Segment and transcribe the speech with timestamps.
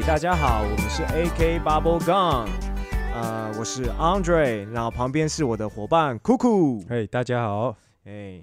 [0.00, 2.48] 嗨，大家好，我们是 AK Bubble Gum，
[3.12, 6.82] 呃，我是 Andre，然后旁边是我的伙伴酷酷。
[6.88, 7.76] 嘿，大家好。
[8.04, 8.42] 哎，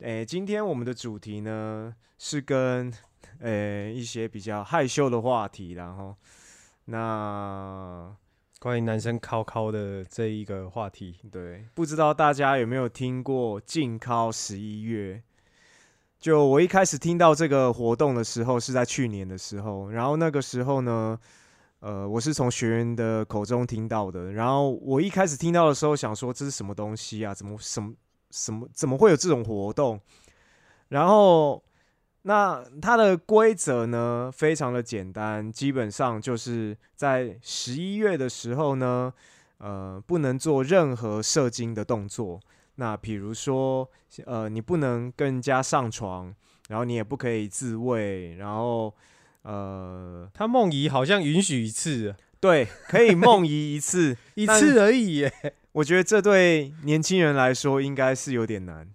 [0.00, 2.92] 哎，今天我们的主题呢是跟
[3.40, 6.16] 呃一些比较害羞的话题，然后
[6.84, 8.14] 那
[8.60, 15.20] 关于男生考考的这一个话题，对，不知道大家有没有听过禁考十一月？
[16.24, 21.18] 就我一开始听到这个活动的时候，是在去年的时候，然后那个时候呢，
[21.80, 27.34] 呃，我是从学员的口中听到的，然后我一开始听到的时候，想说这是什么东西啊？
[27.34, 27.92] 怎么什么
[28.30, 30.00] 什么怎么会有这种活动？
[30.88, 31.62] 然后
[32.22, 39.12] 那它的规则呢，非常的简单，基本上就是在十一月的时候呢，
[39.58, 42.40] 呃，不能做任何射精的动作。
[42.76, 43.88] 那比如说，
[44.26, 46.34] 呃，你不能跟人家上床，
[46.68, 48.94] 然后你也不可以自慰，然后，
[49.42, 55.32] 呃，他梦遗好像允许一次，对，可以梦遗一次， 一次而已耶。
[55.72, 58.88] 我觉得这对年轻人来说应该是有点难。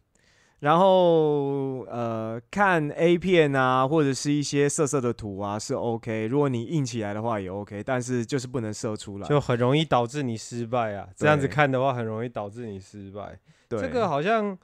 [0.59, 6.27] 然后，呃，看 A 片啊，或者是一些色色的图啊，是 OK。
[6.27, 11.08] 如果你硬起来的话也 OK，但是就是不能射出来，就很容易导致你失败啊。
[11.16, 13.39] 这样子看的话，很容易导致你失败。
[13.70, 14.58] 对，这个好像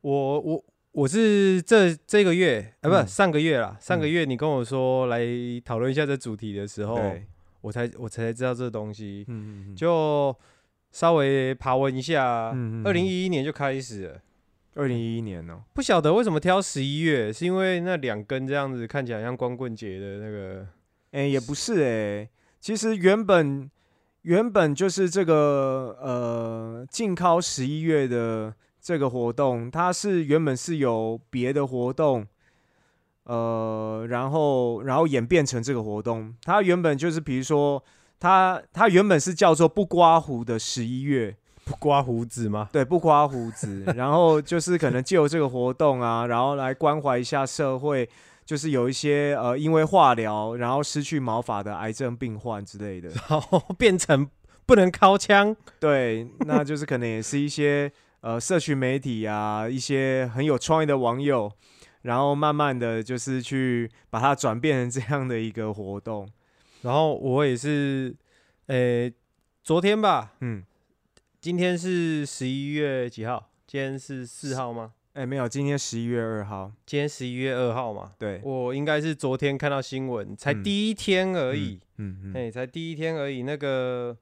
[0.00, 5.26] 我我我是这这个月啊，不上个月啦，上个月你跟我说来
[5.64, 6.98] 讨论一下这主题的时候，
[7.60, 9.24] 我才我才知道这东西。
[9.28, 10.34] 嗯就
[10.92, 12.54] 稍微爬文一下，
[12.84, 14.20] 二零一一年就开始了。
[14.74, 20.66] 二零一一年哦，不晓得为什么挑十一月，是因为那两根这样子看起来像光棍节的那个？
[21.10, 23.70] 哎，也不是哎，其实原本
[24.22, 32.26] 原本就是这个呃禁靠十一月的这个活动，它是原本是有别的活动，
[33.24, 37.82] 呃，然后然后演变成这个活动，它原本就是比如说
[38.18, 41.36] 它它原本是叫做不刮胡的十一月。
[41.64, 42.68] 不刮胡子吗？
[42.72, 48.06] 对，不刮胡子，然后就是可能借由这个活动啊，然后来关怀一下社会，
[48.52, 54.28] 就是有一些呃，因为化疗然后失去毛发的癌症病患之类的，然 后变成
[54.66, 55.56] 不能掏枪。
[55.80, 61.50] 对，那就是可能也是一些呃，社群媒体啊，一些很有创意的网友，
[62.02, 66.28] 然后慢慢的就是去把它转变成这样的一个活动。
[66.82, 68.14] 然后我也是，
[68.66, 69.10] 呃，
[69.62, 70.62] 昨天吧，嗯。
[71.40, 73.48] 今天是十一月几号？
[73.66, 74.92] 今天是四号吗？
[75.14, 76.72] 哎，没有，今天十一月二号。
[76.86, 78.12] 今天十一月二号嘛？
[78.18, 81.78] 对，我应该是昨天看到新闻，才第一天而已。
[81.98, 83.42] 嗯嗯，哎，才第一天而已。
[83.42, 84.16] 那个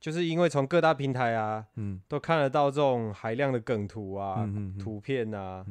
[0.00, 4.44] 就是因为从各大平台啊，嗯，都看得到这种海量的梗图啊、
[4.80, 5.64] 图片啊，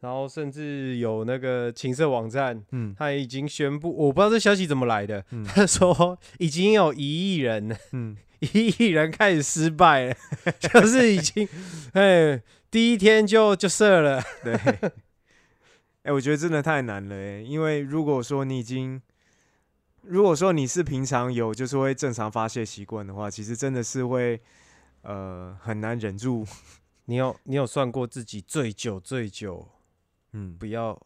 [0.00, 8.16] 然后甚至有那个情色网站，嗯，他已经宣布，我不知道这消息怎么来的，他 说已经有一亿人，嗯。
[8.52, 10.14] 一亿人开始失败了，
[10.60, 11.48] 就是已经，
[11.94, 12.38] 哎，
[12.74, 14.20] 第一天就就射了。
[14.42, 14.52] 对，
[16.02, 19.00] 哎，我觉得真的太难了，哎，因为如果说你已经，
[20.02, 24.40] 如果说你是平常有就是会正常发泄习惯的话，其实真的是会，
[25.02, 26.44] 呃，很难忍住。
[27.04, 29.68] 你有你有算过自己最久最久，
[30.34, 31.00] 嗯，不要，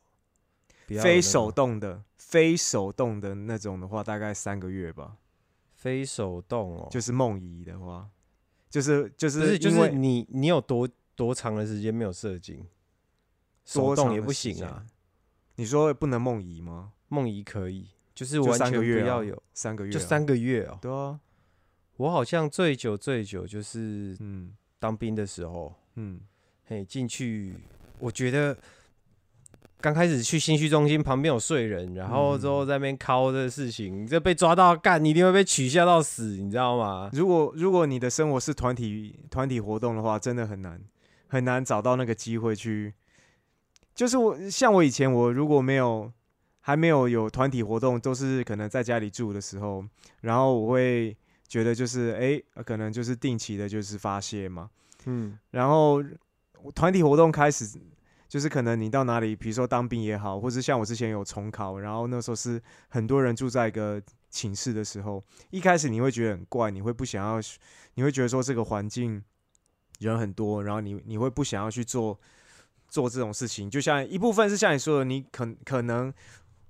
[1.02, 5.18] 非手动的，非手动的那种的话，大概三个月吧。
[5.74, 8.08] 非手动哦，就是梦遗的话，
[8.70, 12.64] 就是就是就是你你有多多长的时间没有射精？
[13.64, 14.86] 手动也不行啊。
[15.56, 16.92] 你说不能梦遗吗？
[17.08, 20.78] 梦遗可以，就是完全不要有三个月，就三个月哦。
[20.80, 21.18] 对啊，
[21.96, 26.20] 我好像最久最久就是嗯当兵的时候，嗯
[26.66, 27.56] 嘿进去，
[27.98, 28.56] 我觉得。
[29.80, 37.08] 刚开始去新区中心旁边有睡人，然后之后在那边敲的事情，这被抓到干，你一定会被取笑到死，你知道吗？
[37.12, 40.82] 如果如果你的生活是团体团体活动的话，真的很难
[41.28, 42.92] 很难找到那个机会去。
[43.94, 46.12] 就是我像我以前我如果没有
[46.60, 49.84] 还没有有团体活动，都是可能在家里住的时候，
[50.22, 51.16] 然后我会
[51.46, 54.70] 觉得就是哎，可能就是定期的就是发泄嘛，
[55.06, 56.02] 嗯，然后
[56.74, 57.80] 团体活动开始。
[58.28, 63.98] 就是可能你到哪里，比如说当兵也好，或者像我之前有重考，然后那时候是很多人住在一个
[64.28, 67.40] 寝室的时候，一开始你会觉得很怪，你会不想要，
[67.94, 69.24] 你会觉得说这个环境
[69.98, 72.18] 人很多，然后你你会不想要去做
[72.88, 73.70] 做这种事情。
[73.70, 76.12] 就像一部分是像你说的，你可可能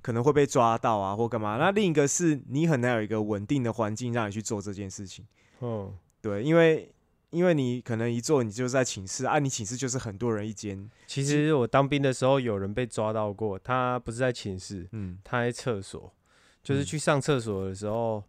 [0.02, 1.56] 可能会被抓到啊，或干嘛。
[1.56, 5.26] 那另一个是你很难有一个稳定的环境让你去做这件事情。
[5.60, 6.92] 嗯，对，因为。
[7.30, 10.88] 因为你可能一做你就在寝室啊，你寝室就是很多人一间。
[11.06, 16.10] 其实我当兵的时候有人被抓到过，他不是在寝室，嗯，他在厕所，
[16.62, 18.24] 就是去上厕所的时候，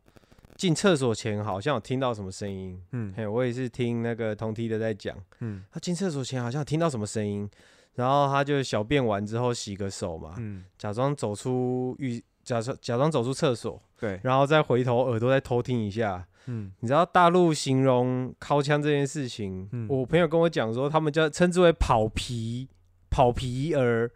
[0.59, 2.77] 进厕所前好像有听到什么声音。
[2.91, 5.15] 嗯，嘿，我也是听那个同梯的在讲。
[5.39, 7.50] 嗯，他进厕所前好像听到什么声音，
[7.95, 16.27] 然后他就小便完之后洗个手嘛，嗯，假装走出浴，假装假装走出厕所，对，然后再回头耳朵再偷听一下。
[16.47, 22.67] 嗯，你知道大陆形容敲枪这件事情，我朋友跟我讲说，他们叫称之为跑皮，
[23.09, 24.11] 跑皮儿，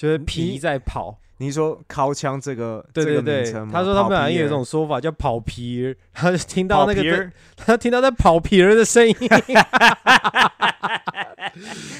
[0.00, 1.18] 就是皮在跑。
[1.36, 9.14] 你说掏枪这个对对对，他说他们好像有一种说法叫跑皮儿， 他就听到那个 他听到在跑皮儿的声音，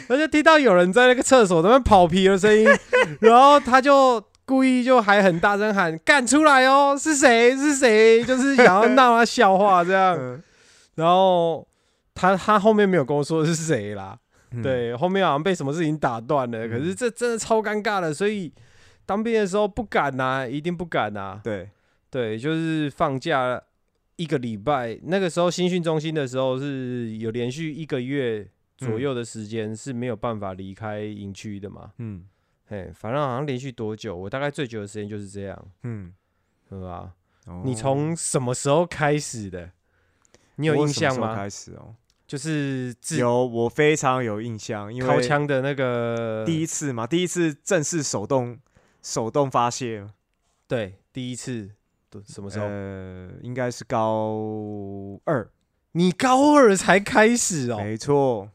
[0.08, 2.66] 他就听到有人在那个厕所那边跑皮的声音，
[3.20, 4.22] 然后他就。
[4.46, 7.56] 故意就还很大声喊“干出来哦，是谁？
[7.56, 10.42] 是谁”，就是想要闹他笑话这样。
[10.96, 11.64] 然后
[12.16, 14.18] 他他后面没有跟我说是谁啦，
[14.62, 16.68] 对，后面好像被什么事情打断了。
[16.68, 18.52] 可是这真的超尴尬的，所以
[19.06, 21.40] 当兵的时候不敢呐，一定不敢呐。
[21.42, 21.70] 对
[22.10, 23.62] 对，就是放假
[24.16, 31.92] 一个礼拜，那个时候新训中心的时候是有连续一个月左右的时间是没有办法离开营区的嘛。
[31.98, 32.26] 嗯。
[32.68, 34.16] 哎，反正好像连续多久？
[34.16, 36.12] 我大概最久的时间就是这样，嗯，
[36.68, 37.12] 是吧？
[37.64, 39.70] 你从什么时候开始的？
[40.54, 41.34] 你有印象吗？
[41.34, 41.96] 开始哦，
[42.30, 48.56] 就是有，我非常有印象，因为掏枪的那个第一次嘛，第一次正式手动
[49.02, 50.06] 手动发泄，
[50.68, 51.70] 对，第一次
[52.24, 52.66] 什么时候？
[52.66, 55.50] 呃，应该是高二，
[55.92, 58.48] 你高二才开始哦，没错。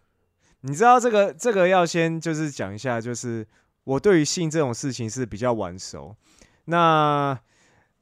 [0.62, 3.46] 你知道这个这个要先就是讲一下，就是。
[3.86, 6.16] 我对于性这种事情是比较晚熟，
[6.64, 7.40] 那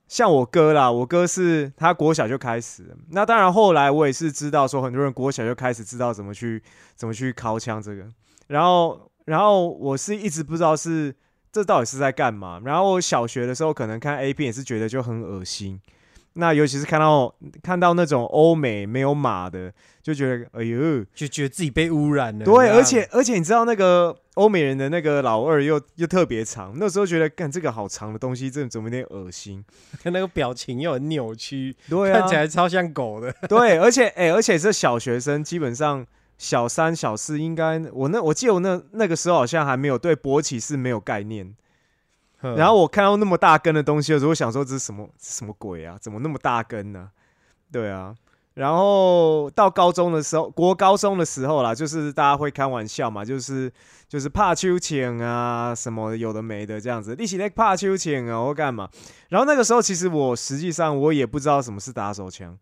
[0.07, 6.61] 像我哥啦，我哥是他国小就开始，那当然后来我也是知道说很多人国小就开始知道怎么去
[6.95, 8.05] 怎么去敲枪这个，
[8.47, 11.15] 然后然后我是一直不知道是
[11.51, 15.79] 这到底是在干嘛，然后我小学的时候可能看 A 片也是觉得就很恶心。
[16.33, 19.71] 那尤其是看到看到那种欧美没有马的，
[20.01, 22.43] 就觉得哎呦，就觉得自己被污染了。
[22.43, 29.63] 对，而且而且你知道那个欧美人的那个老二又又特别长，那时候觉得干这个好长的东西，这怎么有点恶心？
[30.01, 33.31] 看那个表情又很扭曲，对，看起来超像狗的。
[33.47, 36.05] 对，而且哎，而且是小学生，基本上
[36.39, 41.53] 小三小四应该，我那我记得我那那个时候好像还没有对勃起是没有概念。
[42.55, 45.97] 然后我看到那么大根的东西的时候，我想说这是什么什么鬼啊？
[45.99, 47.09] 怎么那么大根呢？
[47.71, 48.13] 对啊。
[48.55, 53.71] 然后到高中的时候，国高中的时候啦，就是大家会开玩笑嘛，就是
[54.07, 58.87] 就是怕秋千啊，什么有的没的这样子，一起来怕秋千啊，或干嘛。
[59.29, 62.55] 然后那个时候其实我实际上我也不知道什么是打手枪。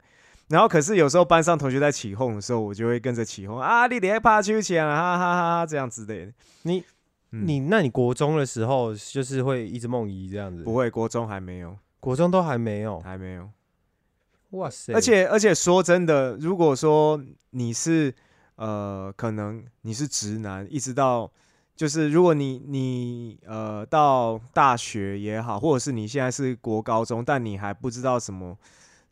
[0.47, 6.31] 然后可是有时候班上同学在起哄的时候，我就会跟着起哄啊，你得怕秋千啊，哈哈哈哈这样子的。
[6.61, 6.83] 你。
[7.31, 10.63] 你那你国中的时候就是会一直梦遗这样子？
[10.63, 13.49] 不会，国中还没有，国中都还没有，还没有。
[14.51, 14.93] 哇塞！
[14.93, 18.13] 而且而且说真的，如果说你是
[18.55, 21.31] 呃，可能你是直男，一直到
[21.73, 28.57] 就是如果你你呃到大学也好，或者是你现在是国高中，但你还不知道什么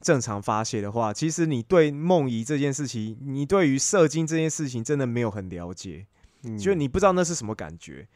[0.01, 6.05] 正常发泄的话，其实你对梦遗这件事情，你对于射精这件事情真的没有很了解。
[6.58, 8.08] 就你不知道那是什么感觉。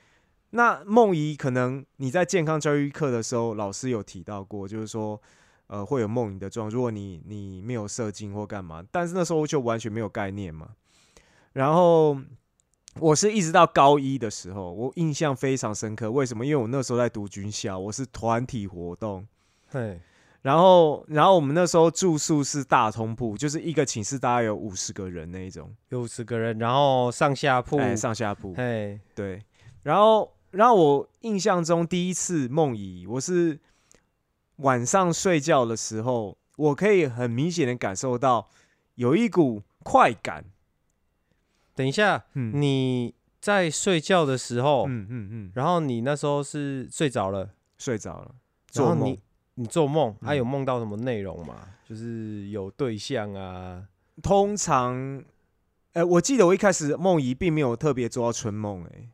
[0.55, 5.19] 那梦遗可能你在健康教育课的时候，老师有提到过，就是说，
[5.65, 6.69] 呃，会有梦遗的状。
[6.69, 10.69] 如果你你没有射精或干嘛，但是那时候就完全没有概念嘛。
[11.53, 12.15] 然后
[13.00, 16.12] 我是一直到高一的时候，我印象非常深刻。
[16.12, 16.45] 为什么？
[16.45, 19.27] 因为我那时候在读军校，我是团体活动。
[19.72, 20.00] 对。
[20.43, 29.41] 然后，然后我们那时候住宿是大通铺，就是一个寝室大概有五十个人那一种，有五十个人，然后上下铺，上下铺，哎，对。
[29.83, 33.60] 然后，然后我印象中第一次梦遗，我是
[34.57, 38.48] 晚上睡觉的时候，我可以很明显的感受到
[38.95, 40.45] 有一股快感。
[41.74, 48.36] 等一下，你在睡觉的时候，嗯嗯嗯，然后你那时候是睡着了，睡着了，
[48.67, 49.17] 做梦。
[49.55, 51.67] 你做梦，还有梦到什么内容吗？
[51.88, 53.88] 就是有对象啊。
[54.22, 55.24] 通常，
[55.93, 59.10] 哎，我记得我一开始梦遗并没有特别做到春梦，哎，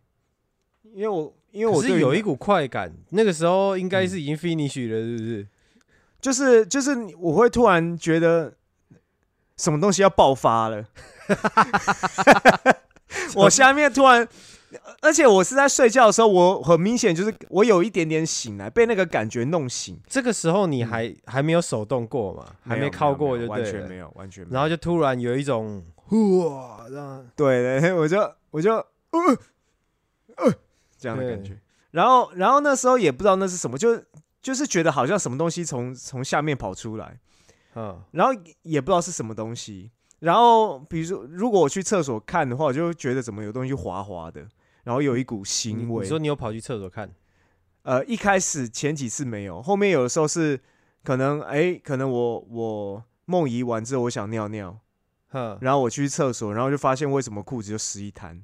[0.94, 5.48] 因为我因为我是有一股快感，那个时候应该是已经 finish 了，是不是？
[6.22, 8.54] 就是就是，我会突然觉得
[9.58, 10.86] 什么东西要爆发了，
[13.36, 14.28] 我下面突然。
[15.02, 20.00] 而且我是在睡觉的时候，我很明显就是我有一点点醒来，被那个感觉弄醒。
[20.08, 22.46] 这个时候你还还没有手动过嘛？
[22.62, 24.46] 还没靠过就完全没有，完全。
[24.52, 28.86] 然后就突然有一种哇，这样对对，我就我就呃
[30.36, 30.54] 呃
[31.00, 31.60] 这样的感觉。
[31.92, 34.00] 然后然后那时候也不知道那是什么，就
[34.42, 37.20] 就是觉得好像什么东西从从下面跑出来，
[37.76, 39.90] 嗯，然后也不知道是什么东西。
[40.20, 44.46] 然后比如说，如果我去厕所看的话，我就觉得怎么有东西滑滑的，
[44.84, 46.04] 然后有一股腥味。
[46.04, 47.10] 你说你有跑去厕所看？
[47.84, 50.60] 呃，一开始前几次没有，后面有的时候是
[51.06, 54.78] 可能，哎，可能我我梦遗完之后，我想尿尿，
[55.62, 58.44] 然后我去厕所，然后就发现为什么裤子就湿一滩，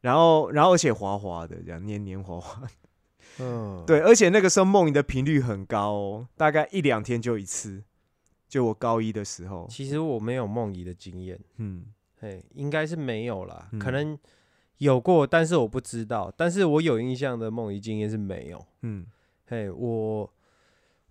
[0.00, 2.62] 然后然后而且滑滑的，这样黏黏滑滑。
[3.38, 7.82] 嗯，对，而且那个时候梦遗的频率很高，哦，大概一两天就一次。
[8.48, 11.84] 就我高一的时候，其实我没有梦遗的经验，嗯，
[12.18, 14.18] 嘿，应该是没有啦，可能
[14.78, 16.34] 有过，但是我不知道。
[16.36, 19.06] 但是我有印象的梦遗经验是没有，嗯，
[19.46, 20.28] 嘿，我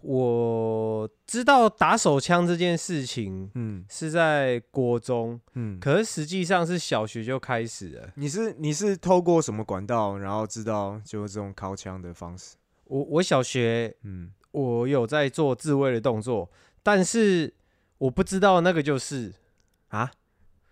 [0.01, 8.09] 我知道打手枪这件事情，嗯，是在国中，嗯，可是实际上是小学就开始了。
[8.15, 12.55] 你是你是透过什么管道，然后知道就是这种靠枪的方式？
[12.85, 16.49] 我我小学，嗯，我有在做自卫的动作。
[16.81, 17.53] 但是
[17.97, 19.33] 我不知道那个就是
[19.89, 20.09] 啊，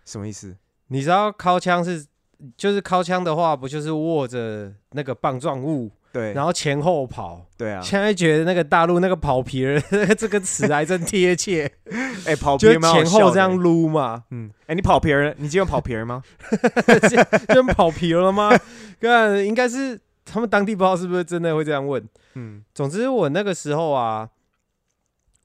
[0.05, 0.55] 什么意思？
[0.87, 2.07] 你知道靠枪是，
[2.55, 7.81] 就是靠枪的话，不就是握着那个棒状物，对，然后前后跑，对啊。
[7.81, 9.79] 现在觉得那个大陆那个跑皮儿
[10.17, 11.71] 这个词还真贴切，
[12.25, 16.23] 哎，跑皮儿前后这样撸嘛，嗯，哎，你跑皮儿，你今天跑皮儿吗？
[17.09, 18.51] 今天跑皮了吗？
[18.99, 22.03] 看，应该是他们当地不知道是不是真的会这样问，
[22.35, 24.29] 嗯，总之我那个时候啊。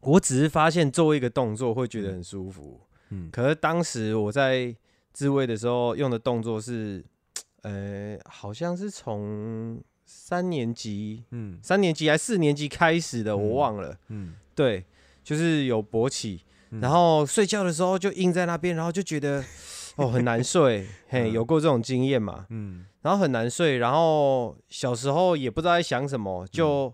[0.05, 4.75] 我只是发现做一个动作会觉得很舒服，嗯，可是当时我在
[5.13, 7.05] 自慰的时候用的动作是，
[7.63, 14.85] 呃，好像是从三年级，嗯，三年级还四年级开始的，我忘了，嗯，对，
[15.23, 16.41] 就是有勃起，
[16.81, 19.45] 然后睡觉的时候就硬在那边，然后就觉得
[19.97, 26.93] 哦很难 睡，嘿，有过这种经验嘛，嗯，然后很难睡，然后小时候也不知道在想什么，就。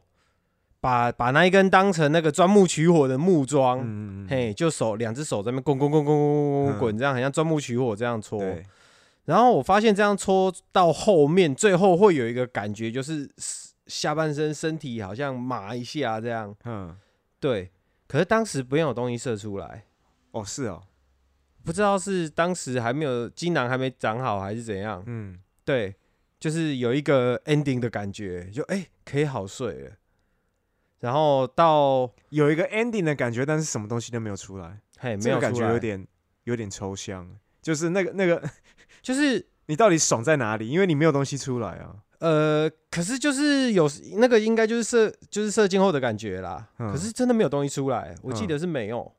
[0.81, 3.85] 把把那一根当成那个钻木取火的木桩，
[4.31, 8.41] 嘿，就手两只手在那边滚滚滚滚滚滚滚，这样很像钻木取火这样搓。
[9.29, 13.31] 然后我发现这样搓到后面，最后会有一个感觉，就是
[13.87, 16.57] 下半身身体好像麻一下这样。
[16.65, 16.97] 嗯，
[17.39, 17.71] 对。
[18.07, 19.85] 可是当时不用有东西射出来。
[20.31, 20.83] 哦，是哦，
[21.63, 25.05] 不知道是当时还没有精囊还没长好还是怎样。
[25.07, 25.95] 嗯，对，
[26.41, 29.93] 就是有一个 ending 的感觉，就哎可以好睡了。
[31.01, 36.07] 然后到有一个 ending 的感觉，但是什么东西都没有出来，嘿，没有感觉，有点
[36.45, 38.43] 有点抽象，就是那个那个，
[39.03, 40.69] 就是你到底爽在哪里？
[40.69, 41.97] 因为你没有东西出来啊。
[42.19, 49.13] 呃，可是就是有那个应该就是射就是射精后的感觉啦，可是真的没有东西出来，我记得是没有，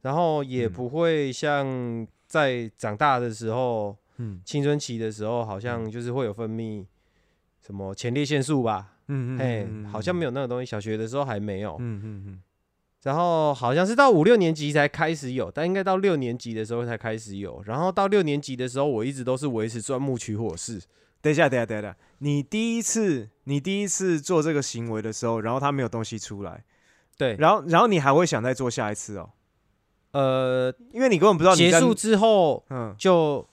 [0.00, 6.84] 然后也不会像在长大的时候，嗯，青春期的时候，好像就是会有分泌
[7.64, 8.88] 什么前列腺素吧。
[9.06, 11.76] 嗯嗯，好像没有那个东西，小学的时候还没有。
[11.78, 12.42] 嗯嗯嗯，
[13.02, 17.62] 然后好像是到五六年级才开始有，但应该到六年级的时候才开始有。
[17.66, 20.80] 然后到六年级的时候，我一直都是维持钻木取火式。
[21.20, 26.64] 等一下，等一下，等一下，你第一次你第一次做这个行为的时候，然后它没有东西出来，
[27.16, 29.30] 对，然后然后你还会想再做下一次哦？
[30.12, 33.48] 呃，因为你根本不知道结束之后，嗯，就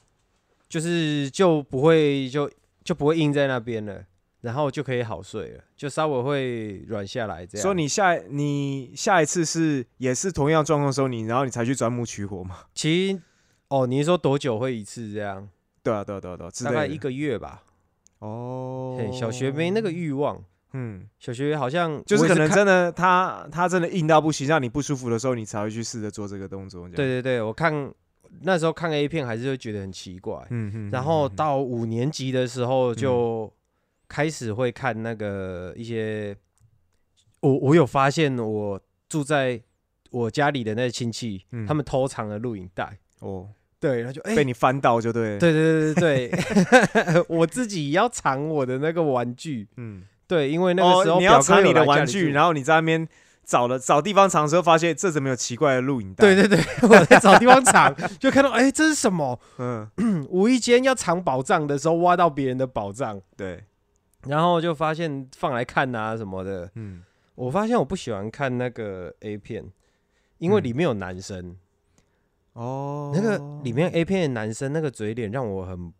[0.68, 2.52] 就是就不会就
[2.84, 4.04] 就不会硬在那边了。
[4.42, 7.62] 然后就可以好睡了，就稍微会软下来这样。
[7.62, 12.60] 说你下你下一次是也是同样状况的时候，你然后你才去钻木取火吗？
[12.74, 13.22] 其实
[13.68, 15.48] 哦，你是说多久会一次这样？
[15.84, 17.64] 对啊，对啊，对啊，对啊，大概一个月吧。
[18.20, 20.44] 哦，小学没那个欲望。
[20.74, 26.88] 嗯，小学好像就是可能真的他他真的硬到不行，让你不舒服的时候，你才会去试着做这个动作。
[26.90, 27.92] 对对对，我看
[28.42, 30.46] 那时候看 A 片还是会觉得很奇怪。
[30.50, 30.90] 嗯嗯。
[30.92, 33.52] 然后到五年级的时候就。
[34.10, 36.36] 开始会看那个一些，
[37.40, 39.62] 我我有发现，我住在
[40.10, 42.98] 我家里的那些亲戚，他们偷藏了录影带。
[43.20, 43.48] 哦，
[43.80, 53.08] 对，然后就被你翻到就对，对对对对对， 我自己要藏我的那个玩具，嗯，对，因为那个时候你要藏你的玩具，然后你在那边
[53.46, 56.34] 找了找地方藏的时候，发现这怎么有奇怪的录影带？
[56.34, 59.40] 对对对， 我在找地方藏，就看到哎，这是什么？
[59.60, 59.88] 嗯，
[60.32, 63.64] 无意间要藏宝藏的时候，挖到别人的宝藏，对。
[64.28, 67.04] 然后就发现放来看啊什么的，嗯，
[67.36, 69.66] 我发现我不喜欢看那个 A 片，
[70.40, 71.56] 因为里面有男生，
[72.54, 75.94] 哦，那个里面 A 片的男生那个嘴脸让我很，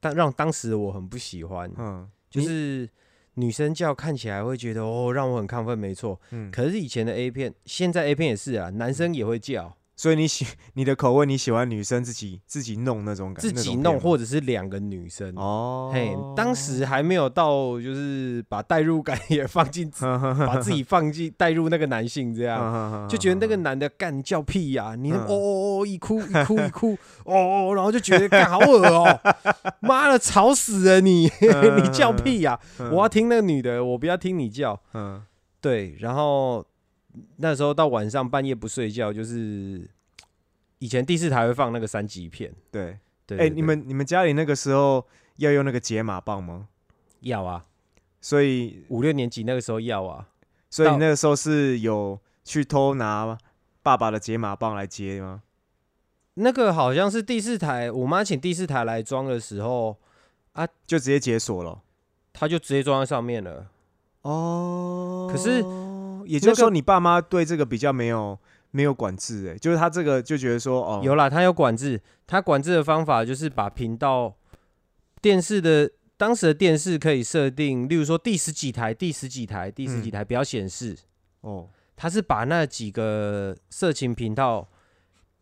[0.00, 2.88] 但让当时我很不喜欢，嗯，就是
[3.34, 15.90] 女生叫看起来会觉得哦让我很亢奋，没错，嗯，可是以前的 A 片，现在 A 片也是啊，男生也会叫，所以你喜 你的口味，你喜欢女生自己自己弄那种感觉，自己弄或者是两个女生哦。
[15.92, 19.90] 嘿，当时还没有到，就是把代入感也放进，
[20.46, 26.92] 把自己放进代入那个男性这样， 就觉得那个男的干叫屁呀，你哦哦哦一哭一哭一哭
[27.24, 27.34] 哦
[27.70, 29.20] 哦，然后就觉得干好恶哦，
[29.80, 31.30] 妈的吵死了你，
[31.80, 32.60] 你叫屁呀，
[32.92, 34.78] 我要听那个女的，我不要听你叫。
[34.92, 35.22] 嗯，
[35.62, 36.62] 对，然后。
[37.36, 39.88] 那时候到晚上半夜不睡觉，就是
[40.78, 42.54] 以前第四台会放那个三级片。
[42.70, 45.06] 对对，哎，你们你们家里那个时候
[45.36, 46.68] 要用那个解码棒吗？
[47.20, 47.64] 要啊，
[48.20, 50.28] 所以五六年级那个时候要啊，
[50.68, 53.36] 所以那个时候是有去偷拿
[53.82, 55.42] 爸爸的解码棒来接吗？
[56.34, 59.96] 那个好像是第四台，我妈请第四台来装的时候
[60.52, 61.82] 啊，就直接解锁了，
[62.32, 63.70] 他就直接装在上面了。
[64.22, 65.64] 哦，可是。
[66.26, 68.38] 也就是说，你爸妈对这个比较没有
[68.70, 74.34] 没有管制，哎，就是他这个就觉得说，哦，有啦，他有管制，他管制的方法就是把频道
[75.22, 80.96] 电视的当时的电视可以设定，例如说第十几台、第十几台、第十几台不要显示，
[81.42, 84.68] 哦，他是把那几个色情频道，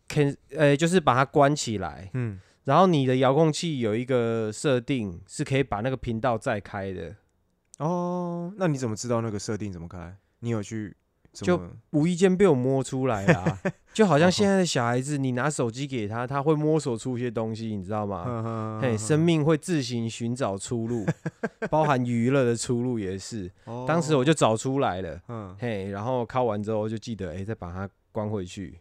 [0.09, 7.15] 肯，呃，就是把它关起来，嗯，然后你的遥控器有一个设定是可以把那个频道再开的，
[7.79, 10.17] 哦，那你怎么知道那个设定怎么开？
[10.45, 10.95] 你有去
[11.33, 11.61] 就
[11.91, 13.59] 无意间被我摸出来啊，
[13.95, 18.79] 就好像现在的小孩子，你拿手机给他，他会摸索出一些东西，你知道吗？
[18.81, 21.05] 嘿，生命会自行寻找出路，
[21.71, 23.51] 包含娱乐的出路也是。
[23.89, 25.21] 当时我就找出来了，
[25.59, 28.79] 嘿，然后敲完之后就记得，哎，再把它关回去。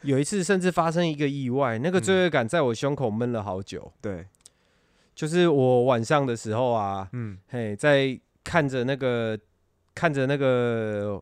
[0.00, 3.92] 有一次甚至发生一个意外，那个罪恶感在我胸口闷了好久。
[4.00, 4.26] 对，
[5.14, 9.38] 就是我晚上的时候啊，嗯，嘿，在看着那个。
[9.94, 11.20] 看着那个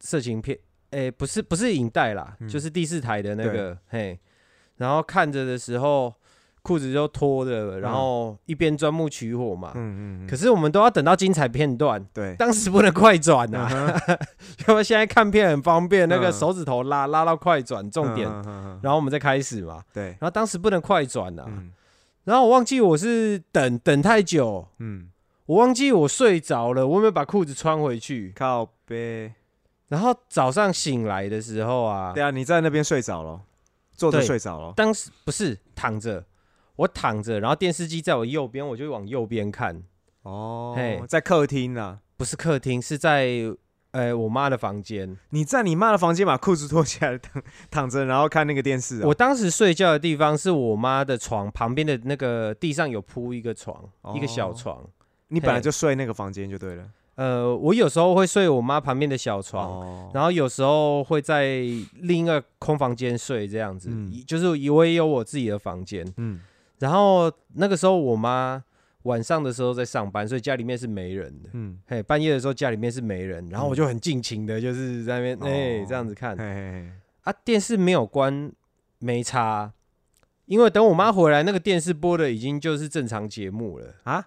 [0.00, 0.58] 色情片，
[0.90, 4.18] 哎，不是不是影带啦，就是第四台的那个，嘿，
[4.76, 6.14] 然后看着的时候，
[6.62, 13.68] 裤子就脱的，然后一边钻木取火嘛，嗯嗯，可是我们都要等到精彩片段，对，当时不能快转呐，
[14.68, 18.28] 因为 现在看片很方便，那个手指头拉拉到快转重点，
[18.82, 21.44] 然后我们再开始嘛，对，然后当时不能快转呐，
[22.24, 25.10] 然后我忘记我是等等太久，嗯。
[25.46, 28.32] 我忘记我睡着了，我有没有把裤子穿回去？
[28.34, 29.32] 靠背。
[29.88, 33.42] 然后早上醒来的时候啊，对啊，你在那边睡着了，
[33.92, 34.72] 坐着睡着了。
[34.74, 36.24] 当时不是躺着，
[36.76, 39.82] 我躺着，然后电视机在我右边，我就往右边看。
[40.22, 41.98] 哦，嘿，在客厅啊？
[42.16, 43.54] 不是客厅，是在
[43.90, 45.14] 呃我妈的房间。
[45.28, 49.04] 你在你妈的房间把裤子脱下来躺躺着，然后看那个电视。
[49.04, 54.82] 我当时睡觉的地方是我妈的床旁边的那个地上有铺一个床，一个小床。
[55.28, 56.84] 你本来就睡那个房间就对了。
[57.16, 61.60] 呃，我有时候会睡我妈旁边的小床，然后有时候会在
[62.00, 63.88] 另一个空房间睡，这样子，
[64.26, 66.04] 就是我也有我自己的房间。
[66.16, 66.40] 嗯，
[66.80, 68.60] 然后那个时候我妈
[69.02, 71.50] 晚上的时候在上班，所以家里面是没人的。
[71.52, 76.36] 嗯，嘿，半夜的时候家里面是没人，然后我就很尽情的，就是在那边哎这样子看。
[77.22, 78.50] 啊，电视没有关，
[78.98, 79.72] 没插，
[80.46, 84.26] 因为等我妈回来，那个电视播的已经就是正常节目了啊。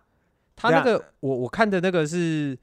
[0.57, 2.57] 他那个，我我看的那个是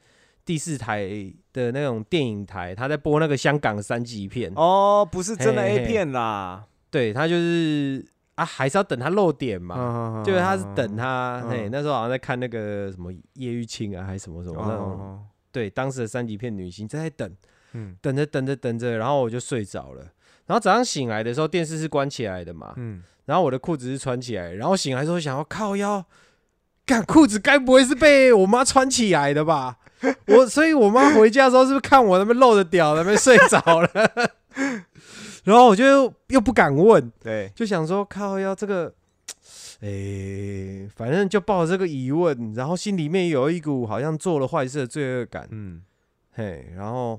[0.45, 1.09] 第四台
[1.53, 6.67] 的那种电影台，他在播那个香港三级片哦，不是真的 A 片啦。
[6.91, 8.05] 对他就是
[8.35, 17.33] 啊，还是要等他漏点嘛，就是他是等他，嘿，那时候好像在看那个什么叶玉卿啊，还是什么什么那种，对，当时的三级片女星在等，
[17.73, 20.03] 嗯，等着等着等着，然后我就睡着了，
[20.47, 26.05] 然后早上醒来的时候电视是关起来的嘛，嗯，然后我的裤子是穿起来，然后醒来之后想要靠腰。
[26.87, 29.79] 干裤子该不会是被我妈穿起来的吧？
[30.29, 33.89] 我所以，我妈回家的时候是不是看我那边露着屌，那边睡着了？
[35.45, 38.93] 然后我就又不敢问，对，就想说靠，要这个，
[39.81, 45.83] 哎，反正就抱着这个疑问，然后心里面有一股好像做了坏事的罪恶感，嗯，
[46.33, 47.19] 嘿，然后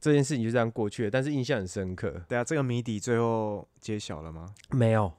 [0.00, 2.22] 这件事情就这样过去了，但是印象很深刻。
[2.28, 4.54] 对啊，这个谜底最后揭晓了吗？
[4.70, 5.12] 没有。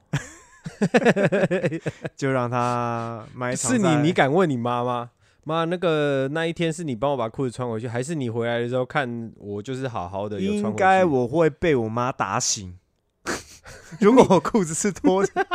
[2.16, 3.72] 就让他埋藏。
[3.72, 5.10] 是你，你敢问你妈吗？
[5.44, 10.64] 妈，那个那一天是你帮我把裤子穿回去，还是你回来的时候看我就是好好的有穿？
[10.64, 12.76] 应该我会被我妈打醒。
[14.00, 15.46] 如果我裤子是脱的，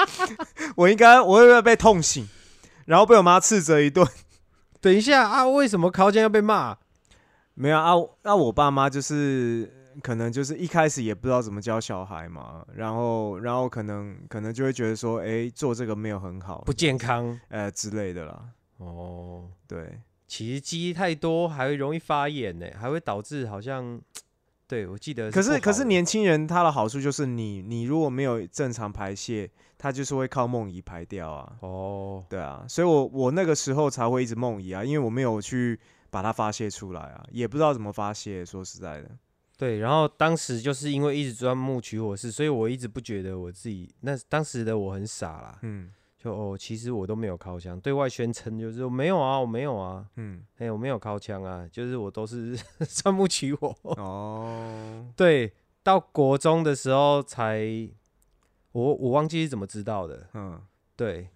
[0.75, 2.27] 我应该我会不会被痛醒，
[2.85, 4.07] 然后被我妈斥责一顿？
[4.81, 6.77] 等一下啊，为什么考监要被骂？
[7.53, 9.82] 没有啊，那我爸妈就是。
[10.01, 18.49] 可能就是一开始也不知道怎么教小孩嘛，然后，然后可能可能就会觉得说，哎，做这个没有很好，不健康，呃之类的啦。
[18.77, 24.01] 哦，对，其实记忆太多还会容易发炎呢，还会导致好像
[24.67, 25.29] 对，我记得。
[25.31, 31.57] 可是可是年轻人他的好处就是你你如果没有正常排泄，他就是会靠梦遗排掉啊。
[31.59, 35.79] 哦，对啊，所以我我那个时候才会一直梦遗啊，因为我没有去
[36.09, 38.43] 把它发泄出来啊，也不知道怎么发泄。
[38.45, 39.11] 说实在的，
[39.63, 39.79] 对。
[39.79, 45.59] 然后当时就是因为一直钻木取火式，所以我一直不觉得我自己那当时的我很傻啦。
[45.61, 45.91] 嗯。
[46.17, 52.55] 就哦，其实我都没有靠枪，对外宣称就是没有啊，我没有啊，嗯，哎，我没有靠枪啊，就是我都是
[52.87, 53.75] 钻木取火。
[53.83, 55.51] 哦， 对，
[55.83, 57.89] 到国中的时候才，
[58.71, 60.61] 我我忘记是怎么知道的，嗯，
[60.95, 61.27] 对，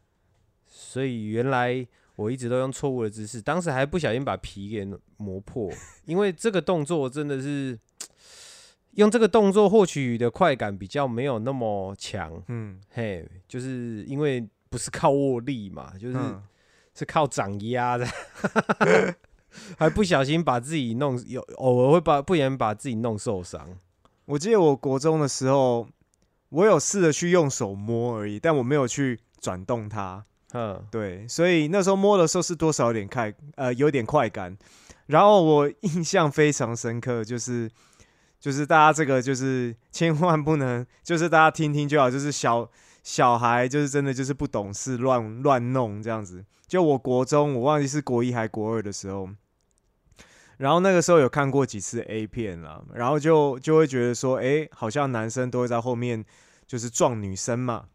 [0.66, 1.86] 所以原来
[2.16, 4.88] 我一直都用错误的姿势，当时还不小心把皮给
[5.18, 5.70] 磨破，
[6.06, 7.78] 因为这个动作真的是
[8.97, 14.47] 用这个动作获取的快感比较没有那么强，嗯，嘿，就是因为。
[14.69, 16.17] 不是靠握力嘛，就是
[16.93, 18.05] 是靠掌压的，
[19.79, 23.65] 还不小心把自己弄有偶尔会把不然把自己弄受伤。
[24.25, 25.88] 我记得我国中的时候，
[26.49, 30.25] 我有试着去用手摸而已，但我没有去转动它。
[30.51, 34.57] 嗯，对，所以那时候摸的时候是多少有点快，呃，有点快感。
[35.05, 37.71] 然后我印象非常深刻，就是
[38.39, 42.69] 就是大家这个就是千万不能，就是大家听听就好，就是小。
[43.04, 46.43] 小孩就是真的就是不懂事，乱乱弄这样子。
[46.67, 49.30] 就我国中，我忘记是国一还国二的时候，
[50.58, 56.26] 然后那个时候有看过几次 A 片了，然后就就会觉得说，哎，好像男生都会在后面
[56.65, 57.86] 就是撞女生嘛。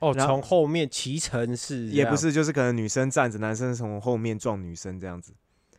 [0.00, 5.32] 哦，从后面骑乘是也不是，就是可能女生站着，男生从后面撞女生这样子。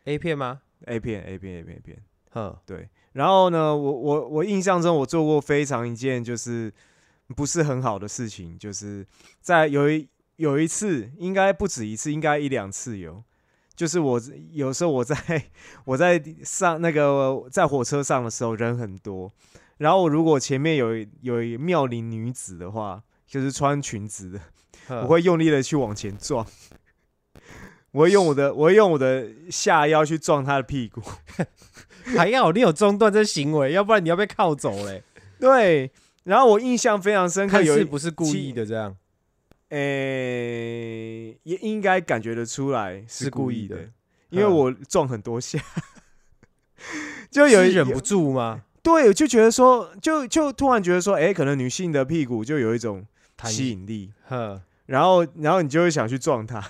[0.06, 2.02] A 片吗？A 片，A 片，A 片，A 片。
[2.32, 2.88] 哼，对。
[3.16, 6.72] 然后呢，我我我印象中我做过非常一件就是。
[7.34, 9.04] 不是很好的事情，就是
[9.40, 13.20] 在有一有一次，应该不止一次，应该一两次有。
[13.74, 14.20] 就是我
[14.52, 15.16] 有时候我在
[15.84, 19.32] 我在上那个在火车上的时候人很多，
[19.78, 24.40] 然后如果前面有有妙龄女子的话，就是穿裙子的，
[25.02, 26.46] 我会用力的去往前撞，
[27.90, 31.02] 我会用我的我会用我的下腰去撞她的屁股，
[32.14, 35.02] 还要你有中断这行为，要不然你要被铐走嘞。
[35.40, 35.90] 对。
[36.24, 38.96] 然后我印象非常深刻，有是不是故意的这样？
[39.68, 43.90] 诶，也应该感觉得出来是故意的，
[44.30, 45.60] 因为我撞很多下，
[47.30, 48.62] 就有忍不住吗？
[48.82, 53.06] 对，就觉得说，就就突然觉得说，哎，可能女性的屁股就有一种
[53.44, 54.12] 吸引力，
[54.86, 56.60] 然后然后你就会想去撞她。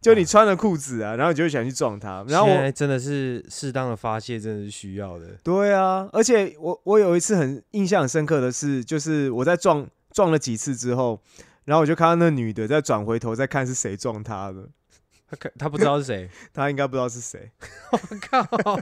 [0.00, 2.24] 就你穿了裤子啊，然后你就想去撞他。
[2.28, 5.26] 然后我真的是适当的发泄，真的是需要的。
[5.42, 11.20] 对啊，而且我我有一次很印象很深刻的是，就是我在撞撞了几次之后，
[11.66, 14.68] 然后我就看到那女的在转回头再看是谁撞她的。
[15.30, 17.50] 她看她不知道是谁， 她应该不知道是谁。
[17.92, 17.98] 我
[18.30, 18.80] 靠！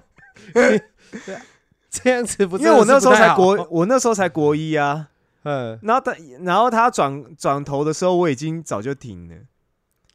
[1.91, 2.57] 这样子不？
[2.59, 5.09] 因为我那时候才国，我那时候才国一啊。
[5.43, 5.79] 嗯。
[5.83, 9.35] 然后他然后他转转头的时候，我已经早就停了。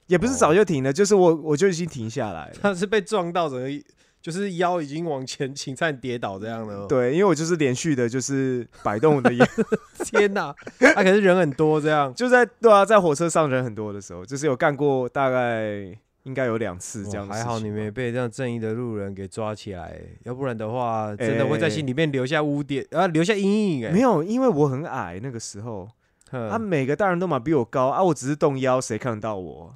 [0.08, 2.56] 也不是早就停了，就是我我就已经停下来了。
[2.62, 3.68] 他是被撞到整个，
[4.22, 6.88] 就是腰已经往前倾，差点跌倒这样的。
[6.88, 9.46] 对，因为我就是连续的，就是摆动我的腰。
[10.06, 10.54] 天哪！
[10.80, 17.28] 他可是人很多，这样就在对啊，在火车上人很多的时候，就是有干过大概应该有两次这样。
[17.28, 23.88] 还好你没被这样正义的路人给抓起来，要不然的话，真的会在心里面留下污点啊，留下阴影。
[23.88, 25.90] 哎，没有，因为我很矮那个时候，
[26.30, 29.76] 他每个大人都嘛比我高啊，我只是动腰，谁看得到我？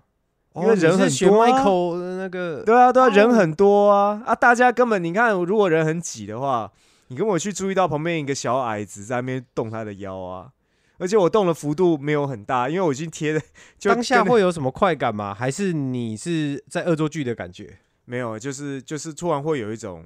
[0.61, 4.33] 因为人很多啊，那个对啊对啊，人很多啊啊！
[4.33, 6.71] 大家根本你看，如果人很挤的话，
[7.09, 10.51] 你跟我去注意到旁边一个小矮子在那边动他的腰啊，
[10.97, 13.41] 而且我动的幅度没有很大，因为我已经贴的。
[13.83, 15.33] 当下会有什么快感吗？
[15.33, 17.77] 还是你是在恶作剧的感觉？
[18.05, 20.05] 没有，就是就是突然会有一种，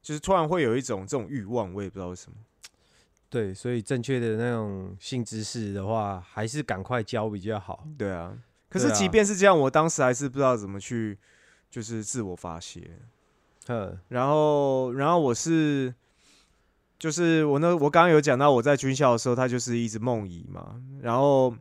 [0.00, 2.36] 就是突然会有一种这种欲望，我也不知道为什么。
[3.28, 7.84] 对，所以正确的那种性知识的话，还是赶快教比较好。
[7.96, 8.34] 对啊。
[8.72, 11.18] 可是即便是这样，我当时还是不知道怎么去，
[11.70, 12.90] 就是自我发泄。
[13.66, 15.94] 嗯，然后，然后我是，
[16.98, 20.80] 就是我那我刚刚有讲到我在军校的时候，他就是一直梦遗嘛。
[21.02, 21.54] 然后，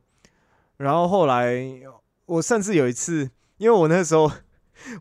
[0.78, 1.62] 然后后来
[2.28, 4.32] 我甚至有一次，因为我那时候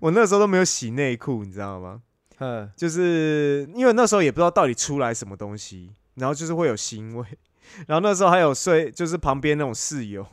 [0.01, 2.03] 我那时候都没有洗内裤，你知道吗？
[2.39, 7.25] 嗯，就是因为那时候也不知道到底出来什么东西，然后就是会有腥味。
[7.87, 10.27] 然后那时候还有睡，就是旁边那种室友。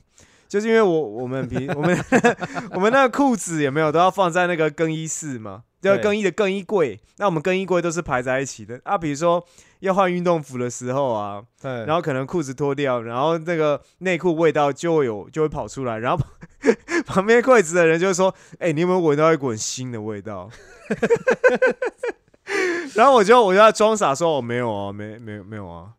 [0.48, 1.98] 就是因为我我们平我们
[2.72, 5.64] 我们那个裤子有没有都要放在那个更衣室嘛？
[5.82, 8.98] 要更衣的更衣柜，那我们更衣柜都是排在一起的啊。
[8.98, 9.42] 比如说
[9.80, 11.42] 要换运动服的时候啊，
[11.86, 16.22] 然后可能裤子脱掉，然后那个内裤味道就会有就会跑出来，然后
[17.06, 20.50] 旁边柜子的人就说：“哎，你有没有闻到一股很腥的味道？”
[22.96, 25.92] 然后我就我就要装傻说我没有啊，没没有没有啊。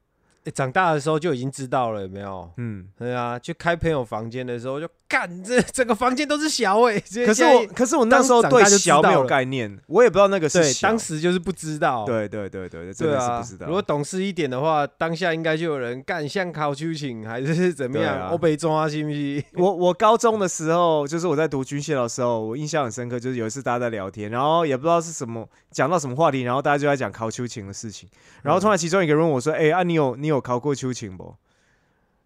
[0.50, 2.50] 长大的时候就已经知道了，有没有？
[2.56, 6.98] 嗯，对啊，去开朋友房间的时候就干，这整个房间都是小哎。
[7.26, 10.88] 可是我，可是我那时候对小没有概念，我也不知道那个是小。
[10.88, 12.04] 当时就是不知道。
[12.04, 13.66] 对对对对，真的是不知道。
[13.66, 18.30] 如果懂事一点的话，当下应该就有人干，像考秋瑾还是怎么样？
[18.30, 19.42] 我被抓，信不信？
[19.54, 28.08] 我我高中的时候，就是我在读军校的时候，我印象很深刻，就是有一次大家在聊天，然后也不知道是什么讲到什么话题，然后大家就在讲考秋瑾的事情，
[28.42, 31.34] 然后突然其中一个人问我说：“哎啊，你有你有考过秋瑾？”不，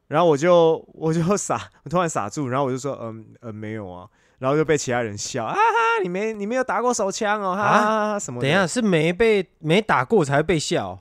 [0.08, 5.60] 然后我就 我就傻，我突然傻住，然后我就说，嗯嗯没有啊，然后就被其他人笑，啊哈，
[6.02, 7.80] 你没你没有打过手枪哦，哈
[8.12, 8.40] 哈什么？
[8.40, 10.98] 等一下是没被没打过才会被笑，